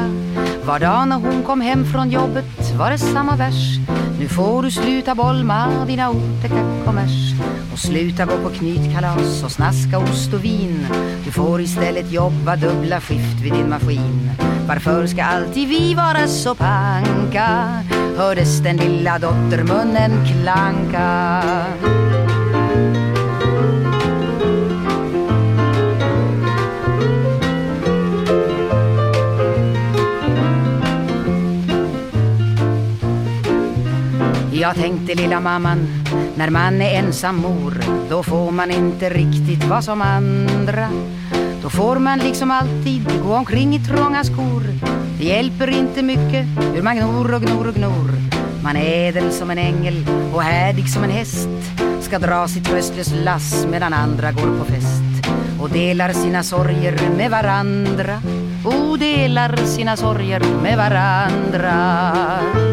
Var 0.66 0.80
dag 0.80 1.08
när 1.08 1.16
hon 1.16 1.44
kom 1.44 1.62
hem 1.62 1.86
från 1.86 2.10
jobbet 2.10 2.74
var 2.78 2.92
det 2.92 2.98
samma 2.98 3.36
vers. 3.36 3.78
Nu 4.20 4.28
får 4.28 4.64
du 4.64 4.72
sluta 4.72 5.16
bolma 5.16 5.86
dina 5.86 6.10
otäcka 6.10 6.84
kommers 6.86 7.34
och 7.74 7.80
sluta 7.80 8.26
gå 8.26 8.38
på 8.38 8.50
knytkalas 8.50 9.44
och 9.44 9.52
snaska 9.52 10.00
ost 10.00 10.34
och 10.34 10.44
vin. 10.44 10.88
Du 11.26 11.32
får 11.32 11.62
istället 11.62 12.12
jobba 12.12 12.56
dubbla 12.56 13.02
skift 13.02 13.42
vid 13.42 13.54
din 13.54 13.70
maskin. 13.70 14.32
Varför 14.68 15.08
ska 15.08 15.24
alltid 15.24 15.68
vi 15.68 15.94
vara 15.94 16.28
så 16.28 16.56
panka? 16.56 17.84
Hördes 18.18 18.60
den 18.60 18.78
lilla 18.78 19.20
dottermunnen 19.20 20.12
klanka. 20.26 21.42
Jag 34.62 34.76
tänkte 34.76 35.16
lilla 35.16 35.40
mamman, 35.40 35.88
när 36.36 36.50
man 36.50 36.82
är 36.82 37.00
ensam 37.00 37.36
mor 37.36 37.74
Då 38.10 38.24
får 38.24 38.52
man 38.52 38.72
inte 38.72 39.10
riktigt 39.10 39.64
vara 39.64 39.82
som 39.82 40.02
andra. 40.02 40.90
Då 41.62 41.70
får 41.70 42.00
man 42.00 42.20
liksom 42.20 42.52
alltid 42.52 43.22
gå 43.24 43.34
omkring 43.34 43.76
i 43.76 43.80
trånga 43.80 44.24
skor. 44.24 44.64
Det 45.20 45.26
hjälper 45.26 45.68
inte 45.70 46.02
mycket 46.04 46.46
hur 46.74 46.82
man 46.82 46.96
gnor 46.96 47.34
och 47.34 47.42
gnor 47.42 47.68
och 47.68 47.76
gnor. 47.76 48.12
Man 48.64 48.76
är 48.76 49.08
ädel 49.08 49.32
som 49.32 49.52
en 49.52 49.58
ängel 49.58 50.06
och 50.34 50.42
härdig 50.42 50.90
som 50.90 51.04
en 51.04 51.10
häst. 51.10 51.50
Ska 52.02 52.20
dra 52.20 52.48
sitt 52.48 52.66
tröstlös 52.66 53.14
lass 53.24 53.66
medan 53.72 53.94
andra 53.94 54.32
går 54.32 54.60
på 54.60 54.66
fest. 54.66 55.32
Och 55.62 55.70
delar 55.70 56.14
sina 56.14 56.44
sorger 56.44 57.00
med 57.18 57.32
varandra. 57.32 58.22
Och 58.66 59.00
delar 59.00 59.56
sina 59.56 59.98
sorger 59.98 60.44
med 60.64 60.78
varandra. 60.78 62.71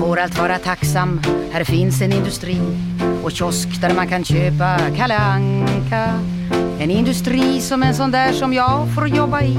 Får 0.00 0.20
allt 0.20 0.38
vara 0.38 0.58
tacksam, 0.58 1.20
här 1.52 1.64
finns 1.64 2.02
en 2.02 2.12
industri 2.12 2.60
och 3.24 3.32
kiosk 3.32 3.80
där 3.80 3.94
man 3.94 4.08
kan 4.08 4.24
köpa 4.24 4.78
Kalle 4.96 5.18
Anka. 5.18 6.20
En 6.78 6.90
industri 6.90 7.60
som 7.60 7.82
en 7.82 7.94
sån 7.94 8.10
där 8.10 8.32
som 8.32 8.52
jag 8.52 8.94
får 8.94 9.08
jobba 9.08 9.42
i. 9.42 9.58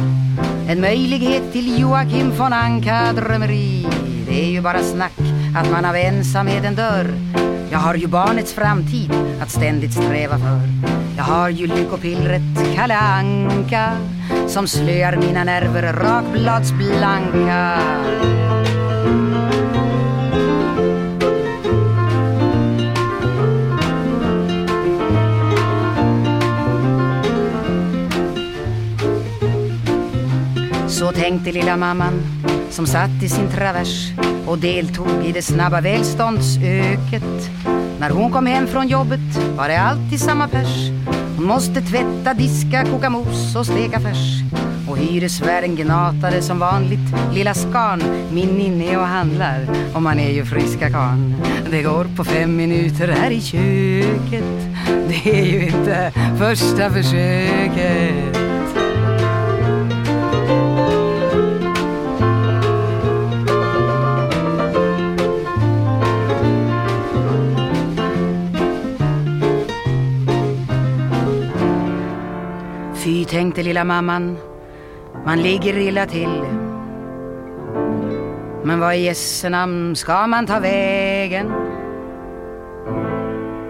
En 0.67 0.81
möjlighet 0.81 1.51
till 1.51 1.79
Joakim 1.79 2.31
von 2.37 2.53
Anka 2.53 3.13
drömmeri. 3.15 3.87
Det 4.27 4.43
är 4.43 4.49
ju 4.51 4.61
bara 4.61 4.83
snack 4.83 5.19
att 5.57 5.71
man 5.71 5.85
av 5.85 5.95
ensamheten 5.95 6.75
dör. 6.75 7.13
Jag 7.71 7.79
har 7.79 7.95
ju 7.95 8.07
barnets 8.07 8.53
framtid 8.53 9.11
att 9.41 9.51
ständigt 9.51 9.93
sträva 9.93 10.37
för. 10.37 10.61
Jag 11.17 11.23
har 11.23 11.49
ju 11.49 11.67
lyckopillret 11.67 12.75
Kalle 12.75 12.97
Anka 12.97 13.97
som 14.47 14.67
slöar 14.67 15.15
mina 15.17 15.43
nerver 15.43 15.93
rakbladsblanka. 15.93 17.79
Så 31.01 31.11
tänkte 31.11 31.51
lilla 31.51 31.77
mamman 31.77 32.13
som 32.69 32.87
satt 32.87 33.23
i 33.23 33.29
sin 33.29 33.49
travers 33.49 34.11
och 34.47 34.57
deltog 34.57 35.25
i 35.25 35.31
det 35.31 35.41
snabba 35.41 35.81
välståndsöket. 35.81 37.49
När 37.99 38.09
hon 38.09 38.31
kom 38.31 38.45
hem 38.45 38.67
från 38.67 38.87
jobbet 38.87 39.19
var 39.57 39.67
det 39.67 39.81
alltid 39.81 40.19
samma 40.19 40.47
pers. 40.47 40.89
Hon 41.37 41.45
måste 41.45 41.81
tvätta, 41.81 42.33
diska, 42.33 42.85
koka 42.85 43.09
mos 43.09 43.55
och 43.55 43.65
steka 43.65 43.99
färs. 43.99 44.41
Och 44.89 44.97
hyresvärden 44.97 45.75
gnatade 45.75 46.41
som 46.41 46.59
vanligt 46.59 47.33
lilla 47.33 47.53
skan 47.53 48.03
Min 48.31 48.49
ninni 48.49 48.95
och 48.97 49.07
handlar 49.07 49.67
och 49.93 50.01
man 50.01 50.19
är 50.19 50.31
ju 50.31 50.45
friska 50.45 50.89
kan 50.89 51.35
Det 51.71 51.81
går 51.81 52.05
på 52.17 52.23
fem 52.23 52.55
minuter 52.55 53.07
här 53.07 53.31
i 53.31 53.41
köket 53.41 54.73
Det 55.07 55.39
är 55.39 55.45
ju 55.45 55.67
inte 55.67 56.11
första 56.37 56.89
försöket 56.89 58.50
Fy 73.21 73.25
tänkte 73.25 73.63
lilla 73.63 73.83
mamman. 73.83 74.37
Man 75.25 75.41
ligger 75.41 75.77
illa 75.77 76.05
till. 76.05 76.41
Men 78.63 78.79
vad 78.79 78.95
i 78.95 78.99
Jesse 78.99 79.49
namn 79.49 79.95
ska 79.95 80.27
man 80.27 80.45
ta 80.45 80.59
vägen? 80.59 81.51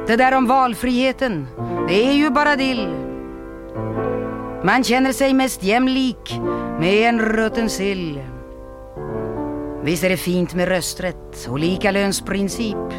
Det 0.07 0.15
där 0.15 0.33
om 0.37 0.47
valfriheten, 0.47 1.47
det 1.87 2.07
är 2.07 2.13
ju 2.13 2.29
bara 2.29 2.55
dill. 2.55 2.87
Man 4.63 4.83
känner 4.83 5.13
sig 5.13 5.33
mest 5.33 5.63
jämlik 5.63 6.39
med 6.79 7.09
en 7.09 7.21
rutten 7.21 7.69
sill. 7.69 8.19
Visst 9.83 10.03
är 10.03 10.09
det 10.09 10.17
fint 10.17 10.53
med 10.53 10.67
rösträtt 10.67 11.47
och 11.49 11.59
likalönsprincip 11.59 12.93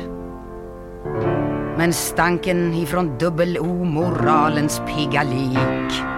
Men 1.78 1.92
stanken 1.92 2.74
ifrån 2.74 3.18
dubbel-omoralens 3.18 4.82
pigga 4.86 5.22
lik. 5.22 6.11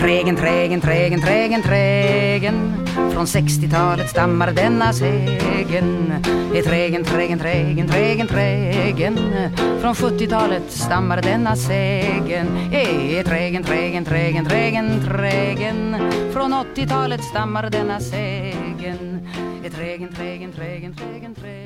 Trägen, 0.00 0.36
trägen, 0.36 0.80
trägen, 0.80 1.20
trägen, 1.20 1.62
trägen 1.62 2.86
Från 3.12 3.26
60-talet 3.26 4.10
stammar 4.10 4.52
denna 4.52 4.92
sägen 4.92 6.12
Är 6.54 6.62
trägen, 6.62 7.04
trägen, 7.04 7.38
trägen, 7.38 7.88
trägen, 7.88 8.26
trägen 8.28 9.18
Från 9.80 9.94
70-talet 9.94 10.70
stammar 10.70 11.22
denna 11.22 11.56
sägen 11.56 12.46
Är 12.72 13.24
trägen, 13.24 13.64
trägen, 13.64 14.04
trägen, 14.04 14.44
trägen, 14.44 15.04
trägen 15.04 15.96
Från 16.32 16.54
80-talet 16.54 17.24
stammar 17.24 17.70
denna 17.70 18.00
sägen 18.00 19.28
Är 19.64 19.70
trägen, 19.70 20.14
trägen, 20.14 20.52
trägen, 20.52 20.94
trägen, 20.94 21.34
trägen 21.34 21.57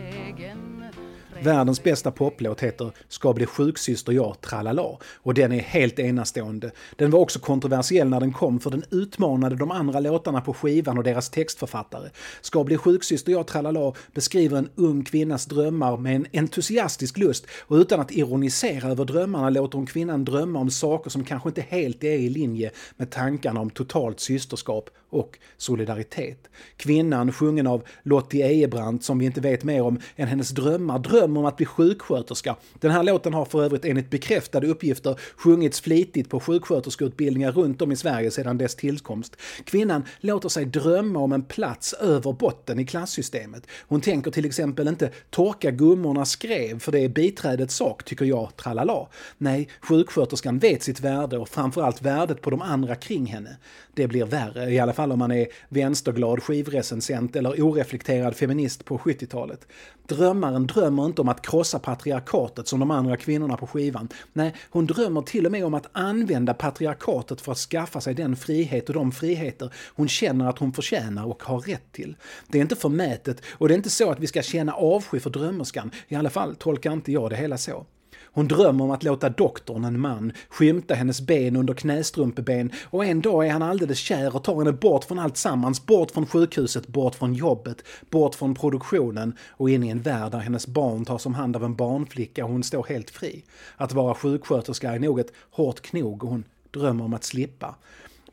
Världens 1.42 1.83
bästa 1.83 2.11
poplåt 2.11 2.61
heter 2.61 2.92
Ska 3.09 3.33
bli 3.33 3.46
sjuksyster 3.46 4.12
jag, 4.12 4.40
tralala. 4.40 4.98
Och 5.14 5.35
den 5.35 5.52
är 5.52 5.61
helt 5.61 5.98
enastående. 5.98 6.70
Den 6.96 7.11
var 7.11 7.18
också 7.18 7.38
kontroversiell 7.38 8.09
när 8.09 8.20
den 8.20 8.33
kom 8.33 8.61
för 8.61 8.70
den 8.70 8.85
utmanade 8.90 9.57
de 9.57 9.70
andra 9.70 10.00
låtarna 10.00 10.40
på 10.40 10.55
skivan 10.55 10.98
och 10.98 11.05
deras 11.05 11.31
textförfattare. 11.31 12.11
Ska 12.40 12.64
bli 12.64 12.76
sjuksyster 12.76 13.33
jag, 13.33 13.46
tralala 13.46 13.92
beskriver 14.14 14.59
en 14.59 14.68
ung 14.74 15.05
kvinnas 15.05 15.46
drömmar 15.46 15.96
med 15.96 16.16
en 16.16 16.26
entusiastisk 16.33 17.18
lust 17.18 17.46
och 17.61 17.76
utan 17.76 18.00
att 18.00 18.12
ironisera 18.12 18.88
över 18.90 19.05
drömmarna 19.05 19.50
låter 19.50 19.78
hon 19.78 19.87
kvinnan 19.87 20.24
drömma 20.24 20.59
om 20.59 20.70
saker 20.70 21.11
som 21.11 21.24
kanske 21.24 21.48
inte 21.48 21.61
helt 21.68 22.05
är 22.05 22.18
i 22.18 22.28
linje 22.28 22.70
med 22.96 23.11
tankarna 23.11 23.61
om 23.61 23.70
totalt 23.70 24.20
systerskap 24.20 24.90
och 25.11 25.38
solidaritet. 25.57 26.48
Kvinnan, 26.76 27.33
sjungen 27.33 27.66
av 27.66 27.83
Lottie 28.02 28.46
Ejebrant, 28.46 29.05
som 29.05 29.18
vi 29.18 29.26
inte 29.26 29.40
vet 29.40 29.64
mer 29.64 29.83
om 29.83 30.00
än 30.16 30.28
hennes 30.28 30.50
drömmar, 30.50 30.98
drömmer 30.98 31.32
om 31.37 31.45
att 31.45 31.57
bli 31.57 31.66
sjuksköterska. 31.66 32.57
Den 32.75 32.90
här 32.90 33.03
låten 33.03 33.35
har 33.35 33.45
för 33.45 33.64
övrigt 33.64 33.85
enligt 33.85 34.11
bekräftade 34.11 34.66
uppgifter 34.66 35.21
sjungits 35.37 35.81
flitigt 35.81 36.31
på 36.31 36.40
sjuksköterskeutbildningar 36.40 37.53
runt 37.53 37.83
om 37.83 37.92
i 37.92 37.97
Sverige 37.97 38.31
sedan 38.31 38.59
dess 38.59 38.75
tillkomst. 38.75 39.37
Kvinnan 39.64 40.05
låter 40.21 40.49
sig 40.49 40.64
drömma 40.64 41.18
om 41.18 41.33
en 41.33 41.42
plats 41.42 41.92
över 41.92 42.33
botten 42.33 42.79
i 42.79 42.87
klassystemet. 42.87 43.66
Hon 43.88 44.01
tänker 44.01 44.31
till 44.31 44.45
exempel 44.45 44.88
inte 44.88 45.11
“torka 45.31 45.71
gummorna 45.71 46.25
skrev 46.25 46.79
för 46.79 46.92
det 46.92 47.01
är 47.01 47.09
biträdets 47.09 47.75
sak, 47.75 48.05
tycker 48.05 48.25
jag, 48.25 48.57
tralala”. 48.57 49.07
Nej, 49.38 49.68
sjuksköterskan 49.81 50.59
vet 50.59 50.83
sitt 50.83 51.01
värde 51.01 51.38
och 51.38 51.49
framförallt 51.49 52.03
värdet 52.03 52.40
på 52.40 52.51
de 52.51 52.62
andra 52.62 52.95
kring 52.95 53.27
henne. 53.27 53.57
Det 53.95 54.09
blir 54.09 54.25
värre, 54.25 54.71
i 54.71 54.79
alla 54.79 54.92
fall 54.92 55.12
om 55.12 55.18
man 55.18 55.33
är 55.33 55.47
vänsterglad 55.68 56.42
skivrecensent 56.42 57.37
eller 57.37 57.62
oreflekterad 57.62 58.37
feminist 58.37 58.85
på 58.85 58.99
70-talet. 58.99 59.66
Drömmaren 60.07 60.66
drömmer 60.66 61.07
inte 61.07 61.21
om 61.22 61.28
att 61.28 61.46
krossa 61.46 61.78
patriarkatet 61.78 62.68
som 62.68 62.80
de 62.80 62.90
andra 62.90 63.16
kvinnorna 63.16 63.56
på 63.56 63.66
skivan. 63.66 64.08
Nej, 64.32 64.54
hon 64.70 64.87
drömmer 64.87 65.22
till 65.22 65.46
och 65.46 65.52
med 65.52 65.64
om 65.64 65.74
att 65.74 65.88
använda 65.92 66.54
patriarkatet 66.54 67.40
för 67.40 67.52
att 67.52 67.58
skaffa 67.58 68.00
sig 68.00 68.14
den 68.14 68.37
frihet 68.37 68.88
och 68.88 68.94
de 68.94 69.12
friheter 69.12 69.72
hon 69.94 70.08
känner 70.08 70.48
att 70.48 70.58
hon 70.58 70.72
förtjänar 70.72 71.26
och 71.26 71.42
har 71.42 71.61
rätt 71.61 71.92
till. 71.92 72.16
Det 72.48 72.58
är 72.58 72.62
inte 72.62 72.76
förmätet 72.76 73.42
och 73.50 73.68
det 73.68 73.74
är 73.74 73.76
inte 73.76 73.90
så 73.90 74.11
att 74.11 74.20
vi 74.20 74.26
ska 74.26 74.42
känna 74.42 74.72
avsky 74.72 75.20
för 75.20 75.30
drömmerskan. 75.30 75.90
I 76.08 76.14
alla 76.14 76.30
fall 76.30 76.54
tolkar 76.54 76.92
inte 76.92 77.12
jag 77.12 77.30
det 77.30 77.37
hela 77.37 77.58
så. 77.58 77.87
Hon 78.35 78.49
drömmer 78.49 78.85
om 78.85 78.90
att 78.90 79.03
låta 79.03 79.29
doktorn, 79.29 79.85
en 79.85 80.01
man, 80.01 80.33
skymta 80.49 80.95
hennes 80.95 81.21
ben 81.21 81.57
under 81.57 81.75
knästrumpeben 81.75 82.73
och 82.85 83.05
en 83.05 83.21
dag 83.21 83.47
är 83.47 83.51
han 83.51 83.62
alldeles 83.62 83.99
kär 83.99 84.37
och 84.37 84.45
tar 84.45 84.59
henne 84.59 84.73
bort 84.73 85.05
från 85.05 85.18
allt 85.18 85.37
sammans, 85.37 85.87
bort 85.87 86.11
från 86.11 86.27
sjukhuset, 86.27 86.87
bort 86.87 87.14
från 87.14 87.35
jobbet, 87.35 87.85
bort 88.11 88.35
från 88.35 88.55
produktionen 88.55 89.37
och 89.51 89.71
in 89.71 89.83
i 89.83 89.88
en 89.88 90.03
värld 90.03 90.33
där 90.33 90.38
hennes 90.38 90.66
barn 90.66 91.05
tas 91.05 91.27
om 91.27 91.35
hand 91.35 91.57
av 91.57 91.64
en 91.64 91.75
barnflicka 91.75 92.45
och 92.45 92.51
hon 92.51 92.62
står 92.62 92.87
helt 92.88 93.11
fri. 93.11 93.45
Att 93.77 93.92
vara 93.92 94.14
sjuksköterska 94.14 94.92
är 94.92 94.99
nog 94.99 95.21
ett 95.21 95.33
hårt 95.51 95.81
knog 95.81 96.25
och 96.25 96.31
hon 96.31 96.45
drömmer 96.71 97.05
om 97.05 97.14
att 97.14 97.25
slippa. 97.25 97.75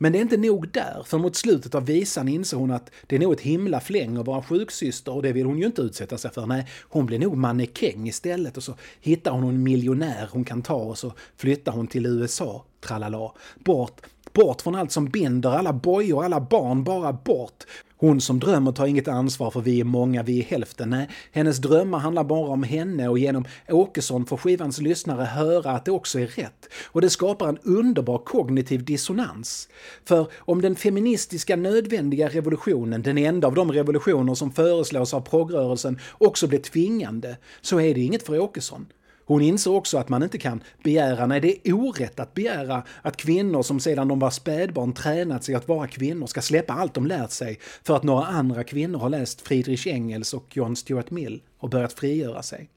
Men 0.02 0.12
det 0.12 0.18
är 0.18 0.20
inte 0.20 0.36
nog 0.36 0.68
där, 0.68 1.02
för 1.06 1.18
mot 1.18 1.36
slutet 1.36 1.74
av 1.74 1.86
visan 1.86 2.28
inser 2.28 2.56
hon 2.56 2.70
att 2.70 2.90
det 3.06 3.16
är 3.16 3.20
nog 3.20 3.32
ett 3.32 3.40
himla 3.40 3.80
fläng 3.80 4.16
att 4.16 4.26
vara 4.26 4.42
sjuksyster 4.42 5.14
och 5.14 5.22
det 5.22 5.32
vill 5.32 5.46
hon 5.46 5.58
ju 5.58 5.66
inte 5.66 5.82
utsätta 5.82 6.18
sig 6.18 6.30
för. 6.30 6.46
Nej, 6.46 6.66
hon 6.82 7.06
blir 7.06 7.18
nog 7.18 7.36
mannekäng 7.36 8.08
istället 8.08 8.56
och 8.56 8.62
så 8.62 8.74
hittar 9.00 9.30
hon 9.30 9.48
en 9.48 9.62
miljonär 9.62 10.28
hon 10.32 10.44
kan 10.44 10.62
ta 10.62 10.74
och 10.74 10.98
så 10.98 11.12
flyttar 11.36 11.72
hon 11.72 11.86
till 11.86 12.06
USA. 12.06 12.64
Tralala. 12.80 13.32
Bort, 13.64 14.00
bort 14.32 14.62
från 14.62 14.74
allt 14.74 14.92
som 14.92 15.06
binder, 15.06 15.50
alla 15.50 15.72
bojor, 15.72 16.24
alla 16.24 16.40
barn, 16.40 16.84
bara 16.84 17.12
bort. 17.12 17.64
Hon 18.00 18.20
som 18.20 18.40
drömmer 18.40 18.72
tar 18.72 18.86
inget 18.86 19.08
ansvar 19.08 19.50
för 19.50 19.60
vi 19.60 19.80
är 19.80 19.84
många, 19.84 20.22
vi 20.22 20.38
är 20.38 20.44
hälften. 20.44 20.90
Nej, 20.90 21.08
hennes 21.32 21.58
drömmar 21.58 21.98
handlar 21.98 22.24
bara 22.24 22.48
om 22.48 22.62
henne 22.62 23.08
och 23.08 23.18
genom 23.18 23.44
Åkesson 23.68 24.26
får 24.26 24.36
skivans 24.36 24.80
lyssnare 24.80 25.24
höra 25.24 25.70
att 25.70 25.84
det 25.84 25.90
också 25.90 26.20
är 26.20 26.26
rätt. 26.26 26.68
Och 26.86 27.00
det 27.00 27.10
skapar 27.10 27.48
en 27.48 27.58
underbar 27.62 28.18
kognitiv 28.18 28.84
dissonans. 28.84 29.68
För 30.04 30.26
om 30.38 30.62
den 30.62 30.76
feministiska 30.76 31.56
nödvändiga 31.56 32.28
revolutionen, 32.28 33.02
den 33.02 33.18
enda 33.18 33.46
av 33.46 33.54
de 33.54 33.72
revolutioner 33.72 34.34
som 34.34 34.52
föreslås 34.52 35.14
av 35.14 35.20
progrörelsen, 35.20 35.98
också 36.18 36.46
blir 36.46 36.58
tvingande, 36.58 37.36
så 37.60 37.80
är 37.80 37.94
det 37.94 38.00
inget 38.00 38.26
för 38.26 38.38
Åkesson. 38.38 38.86
Hon 39.30 39.42
inser 39.42 39.70
också 39.70 39.98
att 39.98 40.08
man 40.08 40.22
inte 40.22 40.38
kan 40.38 40.62
begära, 40.82 41.26
nej 41.26 41.40
det 41.40 41.68
är 41.68 41.72
orätt 41.72 42.20
att 42.20 42.34
begära 42.34 42.82
att 43.02 43.16
kvinnor 43.16 43.62
som 43.62 43.80
sedan 43.80 44.08
de 44.08 44.18
var 44.18 44.30
spädbarn 44.30 44.92
tränat 44.92 45.44
sig 45.44 45.54
att 45.54 45.68
vara 45.68 45.88
kvinnor 45.88 46.26
ska 46.26 46.42
släppa 46.42 46.72
allt 46.72 46.94
de 46.94 47.06
lärt 47.06 47.30
sig 47.30 47.58
för 47.82 47.96
att 47.96 48.02
några 48.02 48.26
andra 48.26 48.64
kvinnor 48.64 48.98
har 48.98 49.08
läst 49.08 49.40
Friedrich 49.40 49.86
Engels 49.86 50.34
och 50.34 50.56
John 50.56 50.76
Stuart 50.76 51.10
Mill 51.10 51.42
och 51.58 51.70
börjat 51.70 51.92
frigöra 51.92 52.42
sig. 52.42 52.70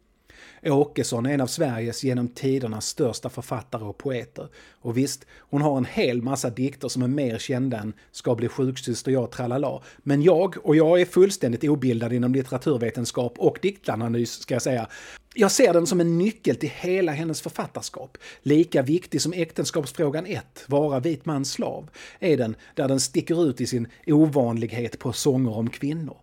Åkesson 0.66 1.26
är 1.26 1.34
en 1.34 1.42
av 1.42 1.48
Sveriges 1.48 2.04
genom 2.04 2.28
tiderna 2.28 2.82
största 2.82 3.30
författare 3.30 3.84
och 3.84 3.98
poeter. 3.98 4.48
Och 4.72 4.98
visst, 4.98 5.26
hon 5.40 5.62
har 5.62 5.78
en 5.78 5.86
hel 5.86 6.22
massa 6.22 6.50
dikter 6.50 6.88
som 6.88 7.02
är 7.02 7.08
mer 7.08 7.38
kända 7.38 7.80
än 7.80 7.94
Ska 8.12 8.36
bli 8.36 8.48
sjuksyster, 8.48 9.12
jag 9.12 9.32
tralala. 9.32 9.82
Men 9.98 10.22
jag, 10.22 10.56
och 10.64 10.76
jag 10.76 11.02
är 11.02 11.06
fullständigt 11.06 11.64
obildad 11.64 12.14
inom 12.14 12.34
litteraturvetenskap 12.34 13.34
och 13.38 13.58
diktanalys 13.62 14.32
ska 14.32 14.56
jag 14.56 14.62
säga, 14.62 14.88
jag 15.36 15.52
ser 15.52 15.74
den 15.74 15.88
som 15.88 16.00
en 16.00 16.18
nyckel 16.18 16.56
till 16.56 16.70
hela 16.70 17.12
hennes 17.12 17.42
författarskap. 17.42 18.18
Lika 18.42 18.82
viktig 18.82 19.22
som 19.22 19.34
äktenskapsfrågan 19.34 20.26
1, 20.26 20.66
Vara 20.68 21.00
vit 21.00 21.26
mans 21.26 21.52
slav, 21.52 21.90
är 22.20 22.38
den 22.38 22.56
där 22.76 22.88
den 22.88 23.00
sticker 23.00 23.50
ut 23.50 23.62
i 23.62 23.68
sin 23.68 23.88
ovanlighet 24.08 25.00
på 25.00 25.14
sånger 25.14 25.58
om 25.58 25.70
kvinnor. 25.70 26.18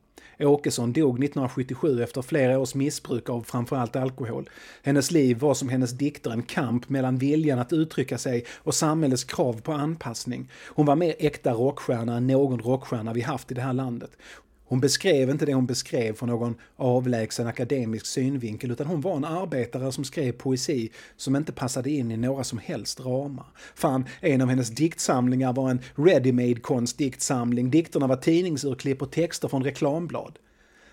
Åkesson 0.46 0.92
dog 0.92 1.24
1977 1.24 2.02
efter 2.02 2.22
flera 2.22 2.58
års 2.58 2.74
missbruk 2.74 3.28
av 3.28 3.42
framförallt 3.42 3.96
alkohol. 3.96 4.50
Hennes 4.82 5.10
liv 5.10 5.38
var 5.38 5.54
som 5.54 5.68
hennes 5.68 5.90
dikter 5.90 6.30
en 6.30 6.42
kamp 6.42 6.88
mellan 6.88 7.18
viljan 7.18 7.58
att 7.58 7.72
uttrycka 7.72 8.18
sig 8.18 8.44
och 8.56 8.74
samhällets 8.74 9.24
krav 9.24 9.60
på 9.60 9.72
anpassning. 9.72 10.48
Hon 10.66 10.86
var 10.86 10.96
mer 10.96 11.14
äkta 11.18 11.52
rockstjärna 11.52 12.16
än 12.16 12.26
någon 12.26 12.60
rockstjärna 12.60 13.12
vi 13.12 13.20
haft 13.20 13.50
i 13.50 13.54
det 13.54 13.62
här 13.62 13.72
landet. 13.72 14.10
Hon 14.70 14.80
beskrev 14.80 15.30
inte 15.30 15.46
det 15.46 15.54
hon 15.54 15.66
beskrev 15.66 16.14
från 16.14 16.28
någon 16.28 16.54
avlägsen 16.76 17.46
akademisk 17.46 18.06
synvinkel 18.06 18.70
utan 18.70 18.86
hon 18.86 19.00
var 19.00 19.16
en 19.16 19.24
arbetare 19.24 19.92
som 19.92 20.04
skrev 20.04 20.32
poesi 20.32 20.90
som 21.16 21.36
inte 21.36 21.52
passade 21.52 21.90
in 21.90 22.10
i 22.10 22.16
några 22.16 22.44
som 22.44 22.58
helst 22.58 23.00
ramar. 23.00 23.46
Fan, 23.74 24.04
en 24.20 24.40
av 24.40 24.48
hennes 24.48 24.70
diktsamlingar 24.70 25.52
var 25.52 25.70
en 25.70 25.80
ready-made 25.94 26.60
konstdiktsamling. 26.60 27.70
Dikterna 27.70 28.06
var 28.06 28.16
tidningsurklipp 28.16 29.02
och 29.02 29.10
texter 29.10 29.48
från 29.48 29.64
reklamblad. 29.64 30.38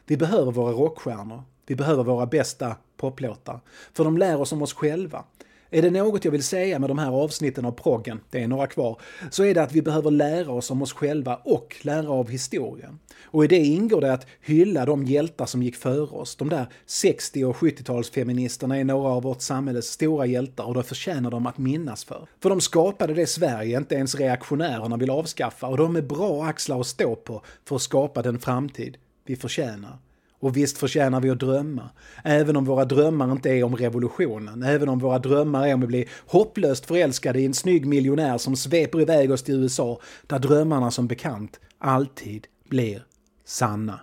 Vi 0.05 0.17
behöver 0.17 0.51
våra 0.51 0.71
rockstjärnor. 0.71 1.43
Vi 1.67 1.75
behöver 1.75 2.03
våra 2.03 2.25
bästa 2.25 2.75
poplåtar. 2.97 3.59
För 3.93 4.03
de 4.03 4.17
lär 4.17 4.41
oss 4.41 4.51
om 4.51 4.61
oss 4.61 4.73
själva. 4.73 5.23
Är 5.69 5.81
det 5.81 5.89
något 5.89 6.25
jag 6.25 6.31
vill 6.31 6.43
säga 6.43 6.79
med 6.79 6.89
de 6.89 6.97
här 6.97 7.11
avsnitten 7.11 7.65
av 7.65 7.71
proggen, 7.71 8.19
det 8.29 8.43
är 8.43 8.47
några 8.47 8.67
kvar, 8.67 9.01
så 9.31 9.43
är 9.43 9.53
det 9.53 9.63
att 9.63 9.71
vi 9.71 9.81
behöver 9.81 10.11
lära 10.11 10.51
oss 10.51 10.71
om 10.71 10.81
oss 10.81 10.93
själva 10.93 11.35
och 11.35 11.75
lära 11.81 12.09
av 12.09 12.29
historien. 12.29 12.99
Och 13.23 13.45
i 13.45 13.47
det 13.47 13.57
ingår 13.57 14.01
det 14.01 14.13
att 14.13 14.27
hylla 14.41 14.85
de 14.85 15.03
hjältar 15.03 15.45
som 15.45 15.63
gick 15.63 15.75
före 15.75 16.01
oss. 16.01 16.35
De 16.35 16.49
där 16.49 16.67
60 16.85 17.43
och 17.45 17.55
70-talsfeministerna 17.55 18.79
är 18.79 18.83
några 18.83 19.09
av 19.09 19.23
vårt 19.23 19.41
samhälles 19.41 19.85
stora 19.85 20.25
hjältar 20.25 20.63
och 20.63 20.73
det 20.73 20.83
förtjänar 20.83 21.31
de 21.31 21.45
att 21.45 21.57
minnas 21.57 22.03
för. 22.03 22.27
För 22.39 22.49
de 22.49 22.61
skapade 22.61 23.13
det 23.13 23.27
Sverige 23.27 23.77
inte 23.77 23.95
ens 23.95 24.15
reaktionärerna 24.15 24.97
vill 24.97 25.09
avskaffa 25.09 25.67
och 25.67 25.77
de 25.77 25.95
är 25.95 26.01
bra 26.01 26.45
axlar 26.45 26.79
att 26.79 26.87
stå 26.87 27.15
på 27.15 27.41
för 27.65 27.75
att 27.75 27.81
skapa 27.81 28.21
den 28.21 28.39
framtid 28.39 28.97
vi 29.25 29.35
förtjänar. 29.35 29.97
Och 30.39 30.57
visst 30.57 30.77
förtjänar 30.77 31.21
vi 31.21 31.29
att 31.29 31.39
drömma. 31.39 31.89
Även 32.23 32.57
om 32.57 32.65
våra 32.65 32.85
drömmar 32.85 33.31
inte 33.31 33.49
är 33.49 33.63
om 33.63 33.75
revolutionen. 33.75 34.63
Även 34.63 34.89
om 34.89 34.99
våra 34.99 35.19
drömmar 35.19 35.67
är 35.67 35.73
om 35.73 35.83
att 35.83 35.87
bli 35.87 36.07
hopplöst 36.27 36.85
förälskade 36.85 37.39
i 37.39 37.45
en 37.45 37.53
snygg 37.53 37.85
miljonär 37.85 38.37
som 38.37 38.55
sveper 38.55 39.01
iväg 39.01 39.31
oss 39.31 39.43
till 39.43 39.55
USA. 39.55 39.99
Där 40.27 40.39
drömmarna 40.39 40.91
som 40.91 41.07
bekant 41.07 41.59
alltid 41.79 42.47
blir 42.69 43.03
sanna. 43.45 43.99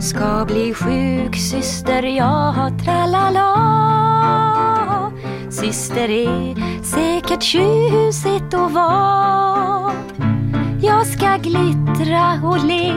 Ska 0.00 0.44
bli 0.46 0.74
sjuk 0.74 1.36
syster, 1.36 2.02
jag 2.02 2.52
har 2.52 2.78
tralala 2.78 3.64
Syster 5.50 6.10
är 6.10 6.82
säkert 6.82 7.42
tjusigt 7.42 8.54
att 8.54 8.72
vara 8.72 9.92
jag 10.84 11.06
ska 11.06 11.36
glittra 11.36 12.40
och 12.42 12.64
le 12.64 12.94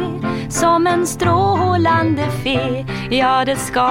som 0.49 0.87
en 0.87 1.07
strålande 1.07 2.29
fe. 2.43 2.85
Ja, 3.09 3.45
det 3.45 3.55
ska 3.55 3.89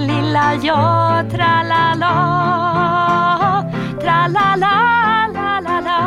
lilla 0.00 0.54
jag, 0.62 1.30
tralala 1.30 2.12
Tralala, 4.00 4.74
la 5.32 5.60
la 5.60 5.80
la 5.80 5.98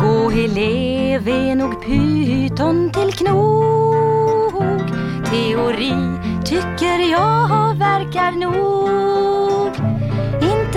Gå 0.00 0.30
elev 0.30 1.28
är 1.28 1.54
nog 1.54 1.84
pyton 1.84 2.90
till 2.90 3.12
knog 3.12 4.88
Teori 5.30 5.94
tycker 6.44 7.10
jag 7.10 7.74
verkar 7.78 8.32
nog. 8.32 9.37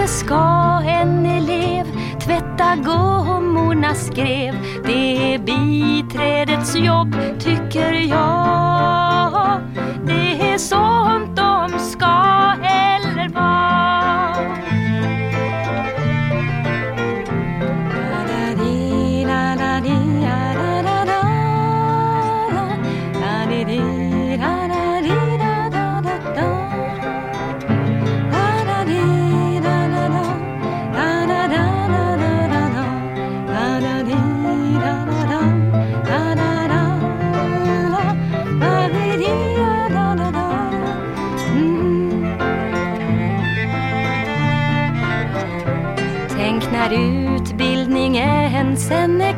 Inte 0.01 0.13
ska 0.13 0.81
en 0.85 1.25
elev. 1.25 1.85
Tvätta 2.19 2.75
gummornas 2.75 4.05
skrev. 4.05 4.53
Det 4.85 5.33
är 5.33 5.39
biträdets 5.39 6.75
jobb 6.75 7.15
tycker 7.39 7.91
jag. 7.93 9.61
Det 10.05 10.51
är 10.51 10.57
sånt 10.57 11.35
de 11.35 11.79
ska 11.79 12.53
eller 12.63 13.29
vara. 13.29 13.80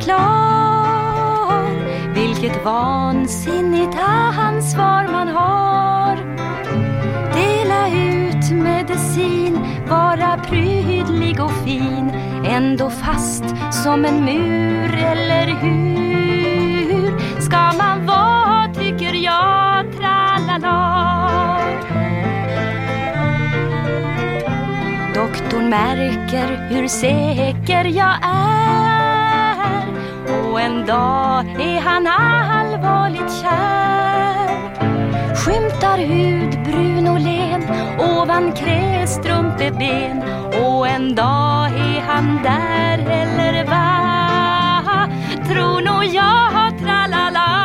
Klar 0.04 0.84
Vilket 2.16 2.66
vansinnigt 2.66 3.94
ansvar 4.64 5.08
man 5.12 5.28
har. 5.28 6.16
Dela 7.34 7.88
ut 7.88 8.52
medicin, 8.52 9.60
vara 9.90 10.38
prydlig 10.38 11.40
och 11.40 11.52
fin. 11.52 12.12
Ändå 12.46 12.90
fast 12.90 13.44
som 13.84 14.06
en 14.06 14.26
mur, 14.26 14.96
eller 14.96 15.48
hur? 15.48 17.20
Ska 17.42 17.58
man 17.58 18.06
vara, 18.06 18.74
tycker 18.74 19.14
jag, 19.14 19.86
tralala. 19.98 21.60
Doktorn 25.16 25.70
märker 25.70 26.70
hur 26.70 26.88
säker 26.88 27.86
jag 27.86 28.16
är 28.24 29.23
och 30.54 30.62
en 30.62 30.86
dag 30.86 31.62
är 31.62 31.80
han 31.80 32.08
allvarligt 32.08 33.42
kär. 33.42 34.48
Skymtar 35.36 35.98
hud 35.98 36.64
brun 36.64 37.08
och 37.08 37.20
len 37.20 37.64
ovan 38.00 38.52
krästrumpeben 38.52 40.24
och 40.66 40.88
en 40.88 41.16
dag 41.16 41.66
är 41.66 42.02
han 42.02 42.40
där 42.44 43.00
eller 43.00 43.66
va? 43.66 45.10
Tror 45.48 45.82
nog 45.82 46.06
jag, 46.06 46.80
tralala 46.80 47.64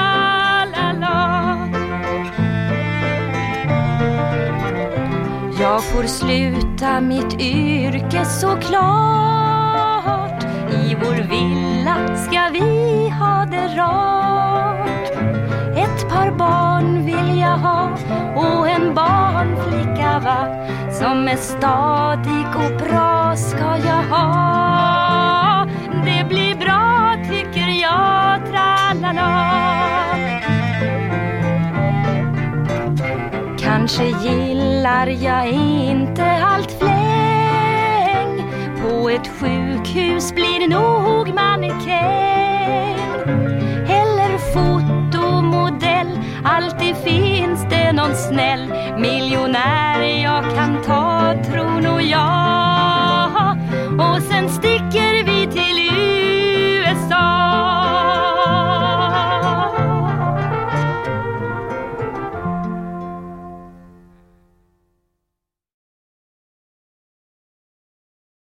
Jag 5.60 5.84
får 5.84 6.02
sluta 6.02 7.00
mitt 7.00 7.40
yrke 7.40 8.24
såklart 8.24 9.38
I 10.72 10.94
vår 10.94 11.28
villa 11.28 11.67
ska 12.18 12.48
vi 12.52 13.08
ha 13.08 13.44
det 13.50 13.68
rart? 13.76 15.10
Ett 15.76 16.08
par 16.08 16.30
barn 16.30 17.04
vill 17.04 17.38
jag 17.40 17.56
ha 17.56 17.90
och 18.36 18.68
en 18.68 18.94
barnflicka 18.94 20.18
va? 20.24 20.66
Som 20.92 21.28
är 21.28 21.36
stadig 21.36 22.46
och 22.56 22.88
bra 22.88 23.36
ska 23.36 23.76
jag 23.88 24.02
ha. 24.16 25.66
Det 26.04 26.28
blir 26.28 26.54
bra 26.54 27.16
tycker 27.30 27.68
jag, 27.68 28.40
tralala. 28.50 29.48
Kanske 33.58 34.04
gillar 34.04 35.06
jag 35.06 35.48
inte 35.48 36.24
allt 36.24 36.77
sjukhus 39.88 40.32
blir 40.32 40.68
nog 40.68 41.34
mannekäng 41.34 42.98
Eller 43.88 44.38
fotomodell 44.52 46.20
Alltid 46.44 46.96
finns 46.96 47.66
det 47.70 47.92
någon 47.92 48.14
snäll 48.14 48.72
miljonär. 48.98 50.00
Jag 50.00 50.44
kan 50.54 50.82
ta, 50.82 51.34
tror 51.50 51.80
nog 51.80 52.02
jag. 52.02 53.58
Och 54.00 54.22
sen 54.22 54.48
sticker 54.48 55.24
vi 55.24 55.46
till 55.46 55.67